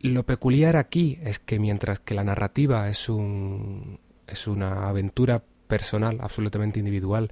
Lo 0.00 0.24
peculiar 0.24 0.76
aquí 0.76 1.20
es 1.22 1.38
que 1.38 1.60
mientras 1.60 2.00
que 2.00 2.14
la 2.14 2.24
narrativa 2.24 2.88
es, 2.88 3.08
un, 3.08 4.00
es 4.26 4.48
una 4.48 4.88
aventura 4.88 5.44
personal, 5.68 6.18
absolutamente 6.20 6.80
individual, 6.80 7.30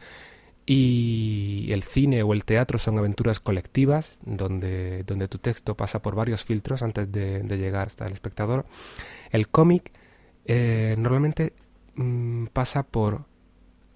y 0.67 1.73
el 1.73 1.83
cine 1.83 2.23
o 2.23 2.33
el 2.33 2.45
teatro 2.45 2.79
son 2.79 2.97
aventuras 2.97 3.41
colectivas, 3.41 4.21
donde, 4.25 5.03
donde 5.03 5.27
tu 5.27 5.39
texto 5.39 5.77
pasa 5.77 6.01
por 6.01 6.15
varios 6.15 6.45
filtros 6.45 6.83
antes 6.83 7.11
de, 7.11 7.43
llegar 7.43 7.89
hasta 7.89 8.07
el 8.07 8.13
espectador, 8.13 8.67
el 9.33 9.49
cómic 9.49 9.91
eh, 10.45 10.95
normalmente 10.97 11.55
mm, 11.97 12.47
pasa 12.53 12.85
por 12.85 13.25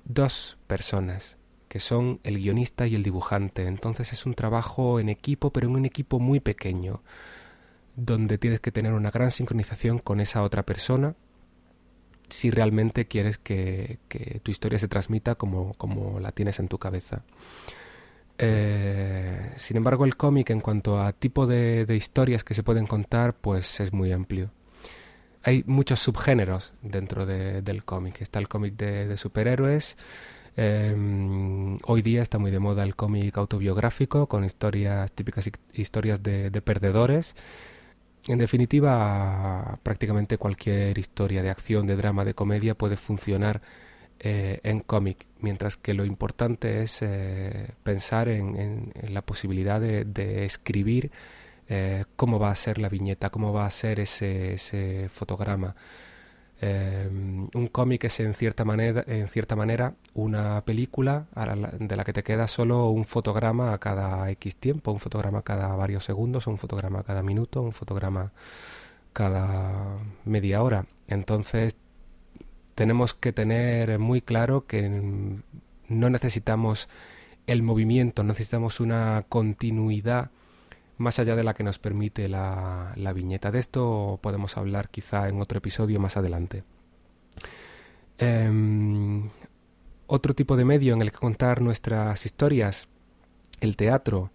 dos 0.04 0.58
personas, 0.66 1.36
que 1.68 1.80
son 1.80 2.20
el 2.22 2.38
guionista 2.38 2.86
y 2.86 2.94
el 2.94 3.02
dibujante. 3.02 3.66
Entonces 3.66 4.12
es 4.12 4.26
un 4.26 4.34
trabajo 4.34 5.00
en 5.00 5.08
equipo, 5.08 5.50
pero 5.50 5.68
en 5.68 5.76
un 5.76 5.84
equipo 5.84 6.18
muy 6.18 6.40
pequeño, 6.40 7.02
donde 7.96 8.38
tienes 8.38 8.60
que 8.60 8.72
tener 8.72 8.92
una 8.92 9.10
gran 9.10 9.30
sincronización 9.30 9.98
con 9.98 10.20
esa 10.20 10.42
otra 10.42 10.64
persona 10.64 11.14
si 12.28 12.50
realmente 12.50 13.06
quieres 13.06 13.38
que, 13.38 13.98
tu 14.42 14.50
historia 14.50 14.78
se 14.78 14.88
transmita 14.88 15.34
como, 15.34 15.74
como, 15.74 16.20
la 16.20 16.32
tienes 16.32 16.58
en 16.58 16.68
tu 16.68 16.78
cabeza. 16.78 17.22
Eh, 18.38 19.52
sin 19.56 19.76
embargo, 19.76 20.04
el 20.04 20.16
cómic 20.16 20.50
en 20.50 20.60
cuanto 20.60 21.00
a 21.00 21.12
tipo 21.12 21.46
de, 21.46 21.86
historias 21.94 22.42
que 22.42 22.54
se 22.54 22.62
pueden 22.62 22.86
contar, 22.86 23.34
pues 23.34 23.80
es 23.80 23.92
muy 23.92 24.12
amplio 24.12 24.50
hay 25.44 25.62
muchos 25.66 26.00
subgéneros 26.00 26.72
dentro 26.82 27.26
del 27.26 27.84
cómic. 27.84 28.20
Está 28.22 28.38
el 28.38 28.48
cómic 28.48 28.76
de, 28.76 29.16
superhéroes. 29.16 29.96
Em, 30.56 31.78
hoy 31.84 32.00
día 32.00 32.22
está 32.22 32.38
muy 32.38 32.50
de 32.50 32.60
moda 32.60 32.82
el 32.82 32.96
cómic 32.96 33.36
autobiográfico 33.36 34.26
con 34.26 34.44
historias 34.44 35.12
típicas 35.12 35.50
historias 35.74 36.22
de, 36.22 36.50
perdedores. 36.62 37.36
En 38.26 38.38
definitiva, 38.38 39.78
prácticamente 39.82 40.38
cualquier 40.38 40.96
historia 40.96 41.42
de 41.42 41.50
acción, 41.50 41.86
de 41.86 41.96
drama, 41.96 42.24
de 42.24 42.32
comedia 42.32 42.74
puede 42.74 42.96
funcionar 42.96 43.60
eh, 44.20 44.60
en 44.62 44.80
cómic, 44.80 45.26
mientras 45.40 45.76
que 45.76 45.92
lo 45.92 46.06
importante 46.06 46.82
es 46.82 47.02
eh, 47.02 47.72
pensar 47.82 48.28
en, 48.28 48.92
la 49.10 49.20
posibilidad 49.20 49.78
de 49.78 50.44
escribir 50.46 51.10
eh, 51.68 52.04
cómo 52.16 52.38
va 52.38 52.50
a 52.50 52.54
ser 52.54 52.78
la 52.78 52.88
viñeta, 52.88 53.30
cómo 53.30 53.52
va 53.52 53.66
a 53.66 53.70
ser 53.70 54.00
ese, 54.00 54.54
ese 54.54 55.08
fotograma. 55.08 55.74
Eh, 56.60 57.08
un 57.10 57.66
cómic 57.68 58.04
es 58.04 58.20
en 58.20 58.32
cierta 58.32 58.64
manera, 58.64 59.04
en 59.06 59.28
cierta 59.28 59.56
manera 59.56 59.94
una 60.14 60.62
película 60.64 61.26
de 61.78 61.96
la 61.96 62.04
que 62.04 62.12
te 62.12 62.22
queda 62.22 62.48
solo 62.48 62.88
un 62.88 63.04
fotograma 63.04 63.72
a 63.72 63.78
cada 63.78 64.30
X 64.30 64.56
tiempo, 64.56 64.92
un 64.92 65.00
fotograma 65.00 65.42
cada 65.42 65.74
varios 65.74 66.04
segundos, 66.04 66.46
un 66.46 66.58
fotograma 66.58 67.02
cada 67.02 67.22
minuto, 67.22 67.60
un 67.60 67.72
fotograma 67.72 68.32
cada 69.12 69.98
media 70.24 70.62
hora. 70.62 70.86
Entonces 71.08 71.76
tenemos 72.74 73.14
que 73.14 73.32
tener 73.32 73.98
muy 73.98 74.20
claro 74.22 74.66
que 74.66 74.88
no 75.88 76.10
necesitamos 76.10 76.88
el 77.46 77.62
movimiento, 77.62 78.24
necesitamos 78.24 78.80
una 78.80 79.24
continuidad 79.28 80.30
más 80.96 81.18
allá 81.18 81.36
de 81.36 81.44
la 81.44 81.54
que 81.54 81.64
nos 81.64 81.78
permite 81.78 82.28
la, 82.28 82.92
la 82.96 83.12
viñeta. 83.12 83.50
De 83.50 83.58
esto 83.58 84.18
podemos 84.22 84.56
hablar 84.56 84.88
quizá 84.88 85.28
en 85.28 85.40
otro 85.40 85.58
episodio 85.58 86.00
más 86.00 86.16
adelante. 86.16 86.64
Em, 88.18 89.28
otro 90.06 90.34
tipo 90.34 90.56
de 90.56 90.64
medio 90.64 90.94
en 90.94 91.02
el 91.02 91.10
que 91.10 91.18
contar 91.18 91.60
nuestras 91.60 92.24
historias, 92.26 92.88
el 93.60 93.76
teatro. 93.76 94.30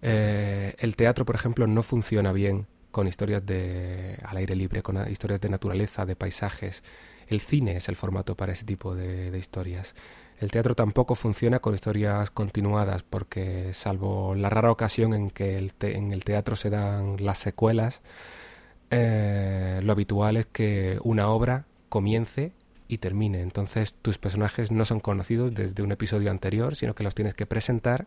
Eh, 0.00 0.74
el 0.78 0.96
teatro, 0.96 1.24
por 1.24 1.34
ejemplo, 1.34 1.66
no 1.66 1.82
funciona 1.82 2.32
bien 2.32 2.66
con 2.90 3.06
historias 3.06 3.44
de 3.44 4.18
al 4.24 4.36
aire 4.36 4.54
libre, 4.54 4.82
con 4.82 5.10
historias 5.10 5.40
de 5.40 5.48
naturaleza, 5.48 6.06
de 6.06 6.16
paisajes. 6.16 6.82
El 7.26 7.40
cine 7.40 7.76
es 7.76 7.88
el 7.88 7.96
formato 7.96 8.36
para 8.36 8.52
ese 8.52 8.64
tipo 8.64 8.94
de 8.94 9.36
historias. 9.38 9.94
El 10.40 10.50
teatro 10.50 10.74
tampoco 10.74 11.14
funciona 11.14 11.60
con 11.60 11.74
historias 11.74 12.30
continuadas 12.30 13.02
porque 13.02 13.72
salvo 13.74 14.34
la 14.34 14.50
rara 14.50 14.70
ocasión 14.72 15.14
en 15.14 15.30
que 15.30 15.56
el 15.56 15.72
en 15.80 16.12
el 16.12 16.24
teatro 16.24 16.56
se 16.56 16.70
dan 16.70 17.16
las 17.24 17.38
secuelas, 17.38 18.02
eh, 18.90 19.80
lo 19.82 19.92
habitual 19.92 20.36
es 20.36 20.46
que 20.46 20.98
una 21.02 21.28
obra 21.28 21.66
comience 21.88 22.52
y 22.88 22.98
termine. 22.98 23.40
Entonces 23.40 23.94
tus 23.94 24.18
personajes 24.18 24.70
no 24.70 24.84
son 24.84 25.00
conocidos 25.00 25.54
desde 25.54 25.82
un 25.82 25.92
episodio 25.92 26.30
anterior, 26.30 26.76
sino 26.76 26.94
que 26.94 27.04
los 27.04 27.14
tienes 27.14 27.34
que 27.34 27.46
presentar 27.46 28.06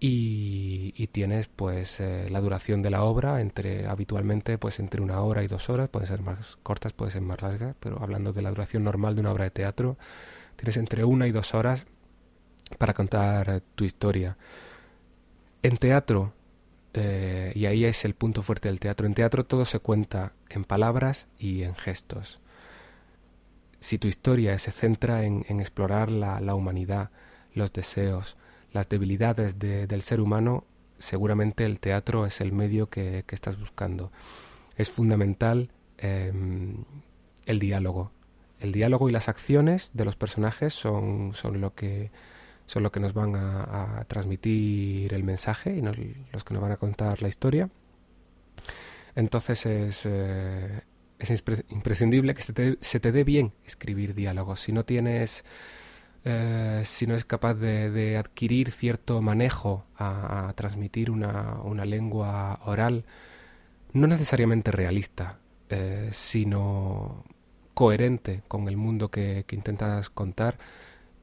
y, 0.00 1.08
tienes 1.08 1.48
pues 1.48 2.00
eh, 2.00 2.28
la 2.30 2.40
duración 2.40 2.82
de 2.82 2.90
la 2.90 3.02
obra 3.02 3.40
entre 3.40 3.86
habitualmente 3.86 4.56
pues 4.58 4.78
entre 4.78 5.00
una 5.02 5.20
hora 5.20 5.42
y 5.42 5.46
dos 5.46 5.68
horas 5.68 5.88
pueden 5.88 6.08
ser 6.08 6.22
más 6.22 6.56
cortas 6.62 6.92
pueden 6.92 7.12
ser 7.12 7.22
más 7.22 7.42
largas 7.42 7.74
pero 7.80 8.00
hablando 8.00 8.32
de 8.32 8.42
la 8.42 8.50
duración 8.50 8.84
normal 8.84 9.14
de 9.14 9.20
una 9.20 9.32
obra 9.32 9.44
de 9.44 9.50
teatro 9.50 9.98
tienes 10.60 10.76
entre 10.76 11.04
una 11.04 11.26
y 11.26 11.32
dos 11.32 11.54
horas 11.54 11.86
para 12.78 12.92
contar 12.92 13.62
tu 13.74 13.84
historia 13.84 14.36
en 15.62 15.76
teatro 15.78 16.34
eh, 16.92 17.52
y 17.54 17.66
ahí 17.66 17.84
es 17.84 18.04
el 18.04 18.14
punto 18.14 18.42
fuerte 18.42 18.68
del 18.68 18.80
teatro 18.80 19.06
en 19.06 19.14
teatro 19.14 19.44
todo 19.44 19.64
se 19.64 19.78
cuenta 19.78 20.32
en 20.48 20.64
palabras 20.64 21.28
y 21.38 21.62
en 21.62 21.74
gestos 21.74 22.40
si 23.80 23.98
tu 23.98 24.08
historia 24.08 24.58
se 24.58 24.72
centra 24.72 25.24
en, 25.24 25.44
explorar 25.60 26.10
la 26.10 26.54
humanidad 26.54 27.10
los 27.54 27.72
deseos 27.72 28.36
las 28.72 28.88
debilidades 28.88 29.58
del 29.58 30.02
ser 30.02 30.20
humano, 30.20 30.64
seguramente 30.98 31.64
el 31.64 31.80
teatro 31.80 32.26
es 32.26 32.40
el 32.40 32.52
medio 32.52 32.88
que, 32.88 33.24
estás 33.28 33.58
buscando. 33.58 34.12
Es 34.76 34.90
fundamental 34.90 35.70
em, 35.98 36.84
el 37.46 37.58
diálogo. 37.58 38.12
El 38.60 38.72
diálogo 38.72 39.08
y 39.08 39.12
las 39.12 39.28
acciones 39.28 39.90
de 39.94 40.04
los 40.04 40.16
personajes 40.16 40.74
son, 40.74 41.32
son 41.34 41.60
lo 41.60 41.74
que 41.74 42.10
son 42.66 42.84
lo 42.84 42.92
que 42.92 43.00
nos 43.00 43.14
van 43.14 43.34
a, 43.34 44.04
transmitir 44.06 45.12
el 45.12 45.24
mensaje 45.24 45.74
y 45.76 45.80
los 45.80 46.44
que 46.44 46.54
nos 46.54 46.62
van 46.62 46.70
a 46.70 46.76
contar 46.76 47.20
la 47.20 47.26
historia. 47.26 47.68
Entonces 49.16 49.66
es, 49.66 50.06
eh, 50.06 50.80
es 51.18 51.42
imprescindible 51.70 52.32
que 52.32 52.42
se 52.42 52.52
te, 52.52 52.78
se 52.80 53.00
te 53.00 53.10
dé 53.10 53.24
bien 53.24 53.52
escribir 53.64 54.14
diálogos. 54.14 54.60
Si 54.60 54.72
no 54.72 54.84
tienes 54.84 55.44
eh, 56.24 56.82
si 56.84 57.06
no 57.06 57.14
es 57.14 57.24
capaz 57.24 57.54
de, 57.54 58.16
adquirir 58.18 58.70
cierto 58.70 59.22
manejo 59.22 59.86
a, 59.96 60.52
transmitir 60.54 61.10
una, 61.10 61.60
una, 61.62 61.84
lengua 61.84 62.60
oral, 62.64 63.04
no 63.92 64.06
necesariamente 64.06 64.70
realista, 64.70 65.38
eh, 65.70 66.10
sino 66.12 67.24
coherente 67.80 68.42
con 68.46 68.68
el 68.68 68.76
mundo 68.76 69.10
que, 69.10 69.46
intentas 69.52 70.10
contar, 70.10 70.58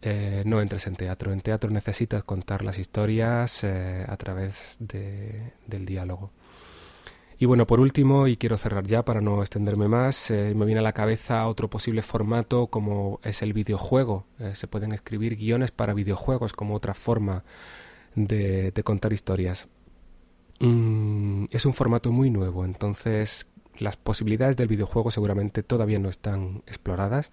eh, 0.02 0.42
no 0.48 0.60
entres 0.60 0.88
en 0.88 0.96
teatro. 0.96 1.32
En 1.32 1.42
teatro 1.42 1.70
necesitas 1.70 2.24
contar 2.24 2.64
las 2.64 2.80
historias 2.80 3.64
a 3.64 4.18
través 4.18 4.80
del 4.80 5.86
diálogo. 5.86 6.32
Y 7.40 7.46
bueno, 7.46 7.68
por 7.68 7.80
último, 7.80 8.28
y 8.28 8.38
quiero 8.38 8.58
cerrar 8.58 8.86
ya 8.86 9.06
para 9.06 9.22
no 9.22 9.42
extenderme 9.42 9.88
más, 9.88 10.32
eh, 10.32 10.54
me 10.56 10.66
viene 10.66 10.80
a 10.80 10.84
la 10.84 10.94
cabeza 10.94 11.48
otro 11.48 11.70
posible 11.70 12.02
formato 12.02 12.66
como 12.68 13.20
es 13.24 13.44
el 13.44 13.54
videojuego. 13.54 14.26
Eh, 14.40 14.54
se 14.56 14.66
pueden 14.66 14.92
escribir 14.92 15.36
guiones 15.36 15.70
para 15.70 15.94
videojuegos 15.94 16.54
como 16.54 16.74
otra 16.74 16.96
forma 16.96 17.44
de, 18.16 18.74
contar 18.84 19.14
historias. 19.14 19.68
Mm, 20.60 21.46
es 21.52 21.68
un 21.68 21.76
formato 21.76 22.12
muy 22.12 22.32
nuevo, 22.32 22.66
entonces 22.66 23.46
las 23.80 23.98
posibilidades 23.98 24.58
del 24.58 24.68
videojuego 24.68 25.12
seguramente 25.12 25.64
todavía 25.64 26.00
no 26.00 26.10
están 26.10 26.64
exploradas. 26.68 27.32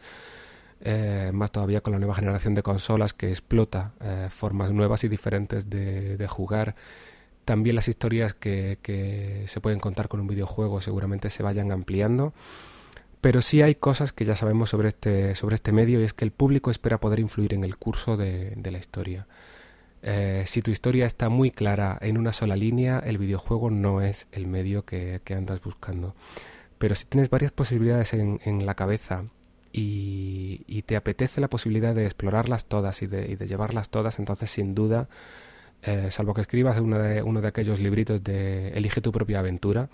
Eh, 0.80 1.30
más 1.32 1.50
todavía 1.50 1.80
con 1.80 1.92
la 1.92 1.98
nueva 1.98 2.14
generación 2.14 2.54
de 2.54 2.62
consolas 2.62 3.14
que 3.14 3.30
explota 3.30 3.92
formas 4.28 4.72
nuevas 4.72 5.04
y 5.04 5.08
diferentes 5.08 5.70
de, 5.70 6.16
de 6.16 6.28
jugar 6.28 6.74
también 7.44 7.76
las 7.76 7.88
historias 7.88 8.34
que, 8.34 9.44
se 9.46 9.60
pueden 9.60 9.80
contar 9.80 10.08
con 10.08 10.20
un 10.20 10.26
videojuego 10.26 10.80
seguramente 10.80 11.30
se 11.30 11.42
vayan 11.42 11.72
ampliando. 11.72 12.32
Pero 13.20 13.40
sí 13.40 13.62
hay 13.62 13.74
cosas 13.74 14.12
que 14.12 14.24
ya 14.24 14.36
sabemos 14.36 14.70
sobre 14.70 14.88
este, 14.88 15.34
sobre 15.34 15.54
este 15.54 15.72
medio 15.72 16.00
y 16.00 16.04
es 16.04 16.12
que 16.12 16.24
el 16.24 16.30
público 16.30 16.70
espera 16.70 17.00
poder 17.00 17.20
influir 17.20 17.54
en 17.54 17.64
el 17.64 17.76
curso 17.76 18.16
de, 18.16 18.56
la 18.62 18.78
historia. 18.78 19.26
Eh, 20.06 20.44
si 20.46 20.62
tu 20.62 20.70
historia 20.70 21.06
está 21.06 21.28
muy 21.28 21.50
clara 21.50 21.98
en 22.00 22.18
una 22.18 22.32
sola 22.32 22.56
línea, 22.56 23.00
el 23.00 23.18
videojuego 23.18 23.70
no 23.70 24.02
es 24.02 24.28
el 24.32 24.46
medio 24.46 24.84
que, 24.84 25.20
andas 25.30 25.60
buscando. 25.62 26.14
Pero 26.78 26.94
si 26.94 27.06
tienes 27.06 27.30
varias 27.30 27.50
posibilidades 27.50 28.12
en, 28.12 28.66
la 28.66 28.74
cabeza 28.74 29.24
y, 29.72 30.82
te 30.86 30.96
apetece 30.96 31.40
la 31.40 31.48
posibilidad 31.48 31.94
de 31.94 32.04
explorarlas 32.04 32.66
todas 32.66 33.02
y 33.02 33.06
de, 33.06 33.30
y 33.30 33.36
de 33.36 33.46
llevarlas 33.46 33.88
todas, 33.88 34.18
entonces 34.18 34.50
sin 34.50 34.74
duda 34.74 35.08
eh, 35.86 36.10
salvo 36.10 36.32
que 36.32 36.40
escribas 36.40 36.78
uno 36.78 36.98
de, 36.98 37.22
uno 37.22 37.40
de 37.42 37.48
aquellos 37.48 37.78
libritos 37.78 38.22
de 38.24 38.68
Elige 38.68 39.00
tu 39.02 39.12
propia 39.12 39.40
aventura, 39.40 39.90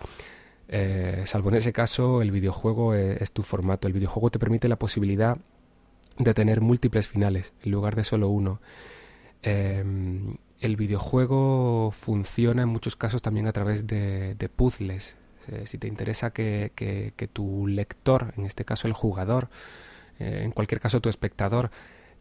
eh, 0.69 1.25
salvo 1.27 1.49
en 1.49 1.57
ese 1.57 1.73
caso 1.73 2.23
el 2.23 2.31
videojuego 2.31 2.95
es, 2.95 3.33
tu 3.33 3.43
formato. 3.43 3.89
El 3.89 3.95
videojuego 3.95 4.31
te 4.31 4.39
permite 4.39 4.69
la 4.69 4.79
posibilidad 4.79 5.39
de 6.19 6.35
tener 6.35 6.61
múltiples 6.61 7.09
finales 7.09 7.53
en 7.63 7.73
lugar 7.73 7.97
de 7.97 8.05
solo 8.05 8.29
uno. 8.29 8.61
Em, 9.43 10.37
el 10.61 10.77
videojuego 10.77 11.91
funciona 11.93 12.63
en 12.63 12.69
muchos 12.69 12.97
casos 12.97 13.23
también 13.23 13.47
a 13.47 13.53
través 13.53 13.87
de, 13.87 14.51
puzzles. 14.55 15.17
Eh, 15.49 15.67
si 15.67 15.79
te 15.79 15.89
interesa 15.89 16.33
que, 16.33 17.31
tu 17.33 17.67
lector, 17.67 18.35
en 18.37 18.47
este 18.47 18.65
caso 18.65 18.87
el 18.87 18.93
jugador, 18.93 19.49
en 20.19 20.51
cualquier 20.51 20.81
caso 20.81 21.01
tu 21.01 21.09
espectador, 21.09 21.71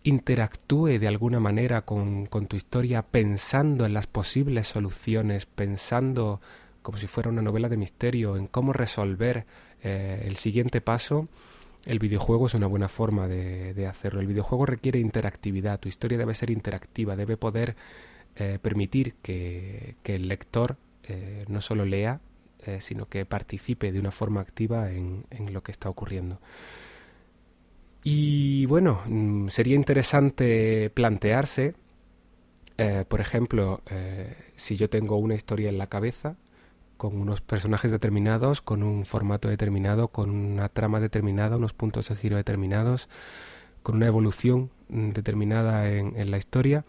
interactúe 0.04 1.00
de 1.00 1.08
alguna 1.08 1.40
manera 1.40 1.82
con, 1.82 2.28
tu 2.28 2.56
historia 2.56 3.02
pensando 3.02 3.86
en 3.86 3.94
las 3.94 4.08
posibles 4.08 4.68
soluciones, 4.68 5.46
pensando 5.46 6.42
como 6.82 6.98
si 6.98 7.08
fuera 7.08 7.30
una 7.30 7.42
novela 7.42 7.70
de 7.70 7.78
misterio, 7.78 8.38
en 8.38 8.48
cómo 8.48 8.74
resolver 8.74 9.46
eh, 9.84 10.24
el 10.26 10.38
siguiente 10.38 10.82
paso, 10.82 11.28
el 11.86 12.00
videojuego 12.00 12.48
es 12.48 12.54
una 12.54 12.68
buena 12.68 12.90
forma 12.90 13.28
de, 13.28 13.88
hacerlo. 13.88 14.20
El 14.20 14.28
videojuego 14.28 14.66
requiere 14.66 15.00
interactividad, 15.00 15.80
tu 15.80 15.90
historia 15.90 16.18
debe 16.18 16.34
ser 16.34 16.50
interactiva, 16.50 17.16
debe 17.16 17.38
poder 17.38 17.76
eh, 18.36 18.60
permitir 18.62 19.16
que, 19.22 19.96
el 20.04 20.28
lector 20.28 20.78
eh, 21.04 21.46
no 21.48 21.62
solo 21.62 21.86
lea, 21.86 22.22
sino 22.80 23.06
que 23.06 23.26
participe 23.26 23.92
de 23.92 24.00
una 24.00 24.12
forma 24.12 24.42
activa 24.42 24.92
en 24.92 25.24
lo 25.54 25.64
que 25.64 25.72
está 25.72 25.90
ocurriendo. 25.90 26.40
Y 28.04 28.66
bueno, 28.66 29.02
mm, 29.08 29.50
sería 29.50 29.76
interesante 29.76 30.90
plantearse, 30.94 31.74
eh, 32.78 33.06
por 33.08 33.20
ejemplo, 33.22 33.82
eh, 33.90 34.36
si 34.56 34.78
yo 34.78 34.90
tengo 34.90 35.18
una 35.18 35.36
historia 35.36 35.70
en 35.70 35.78
la 35.78 35.88
cabeza, 35.88 36.36
con 37.00 37.20
unos 37.20 37.42
personajes 37.42 37.90
determinados, 37.90 38.62
con 38.62 38.84
un 38.84 39.06
formato 39.06 39.48
determinado, 39.50 40.10
con 40.10 40.30
una 40.30 40.70
trama 40.70 41.00
determinada, 41.00 41.58
unos 41.58 41.74
puntos 41.74 42.10
de 42.10 42.16
giro 42.16 42.38
determinados, 42.38 43.10
con 43.82 43.96
una 43.96 44.06
evolución 44.06 44.70
mm, 44.90 45.12
determinada 45.12 45.90
en, 45.90 46.30
la 46.30 46.38
historia, 46.38 46.86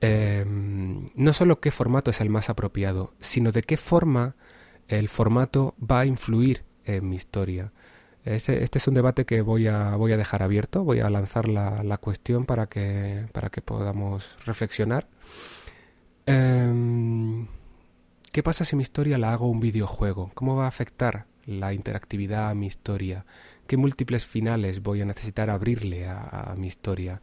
em, 0.00 1.10
no 1.14 1.32
solo 1.32 1.60
qué 1.60 1.70
formato 1.70 2.10
es 2.10 2.20
el 2.20 2.30
más 2.30 2.48
apropiado, 2.48 3.12
sino 3.20 3.52
de 3.52 3.62
qué 3.62 3.76
forma 3.76 4.34
el 4.88 5.08
formato 5.08 5.74
va 5.78 6.00
a 6.00 6.06
influir 6.06 6.64
en 6.84 7.08
mi 7.08 7.16
historia 7.16 7.70
este 8.24 8.78
es 8.78 8.88
un 8.88 8.94
debate 8.94 9.24
que 9.24 9.40
voy 9.40 9.68
a, 9.68 9.96
voy 9.96 10.12
a 10.12 10.16
dejar 10.16 10.42
abierto, 10.42 10.84
voy 10.84 11.00
a 11.00 11.08
lanzar 11.08 11.48
la, 11.48 11.82
la 11.82 11.98
cuestión 11.98 12.44
para 12.44 12.66
que, 12.66 13.26
para 13.32 13.48
que 13.48 13.62
podamos 13.62 14.36
reflexionar. 14.44 15.06
Em, 16.26 17.46
¿Qué 18.38 18.44
pasa 18.44 18.64
si 18.64 18.76
mi 18.76 18.82
historia 18.82 19.18
la 19.18 19.32
hago 19.32 19.50
un 19.50 19.58
videojuego? 19.58 20.30
¿Cómo 20.34 20.54
va 20.54 20.66
a 20.66 20.68
afectar 20.68 21.26
la 21.44 21.74
interactividad 21.74 22.50
a 22.50 22.54
mi 22.54 22.68
historia? 22.68 23.26
¿Qué 23.66 23.76
múltiples 23.76 24.26
finales 24.26 24.80
voy 24.80 25.00
a 25.00 25.06
necesitar 25.06 25.50
abrirle 25.50 26.06
a, 26.06 26.54
mi 26.56 26.68
historia? 26.68 27.20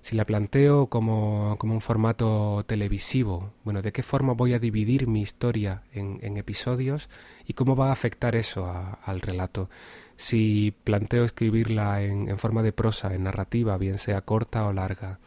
Si 0.00 0.16
la 0.16 0.24
planteo 0.24 0.86
como, 0.86 1.56
como, 1.58 1.74
un 1.74 1.82
formato 1.82 2.64
televisivo, 2.66 3.52
bueno, 3.62 3.82
¿de 3.82 3.92
qué 3.92 4.02
forma 4.02 4.32
voy 4.32 4.54
a 4.54 4.58
dividir 4.58 5.06
mi 5.06 5.20
historia 5.20 5.82
en, 5.92 6.18
en 6.22 6.38
episodios 6.38 7.10
y 7.44 7.52
cómo 7.52 7.76
va 7.76 7.90
a 7.90 7.92
afectar 7.92 8.34
eso 8.34 8.66
al 9.04 9.20
relato? 9.20 9.68
si 10.16 10.74
planteo 10.82 11.24
escribirla 11.24 12.00
en, 12.00 12.38
forma 12.38 12.62
de 12.62 12.72
prosa, 12.72 13.12
en 13.12 13.24
narrativa, 13.24 13.76
bien 13.76 13.98
sea 13.98 14.22
corta 14.22 14.64
o 14.66 14.72
larga. 14.72 15.18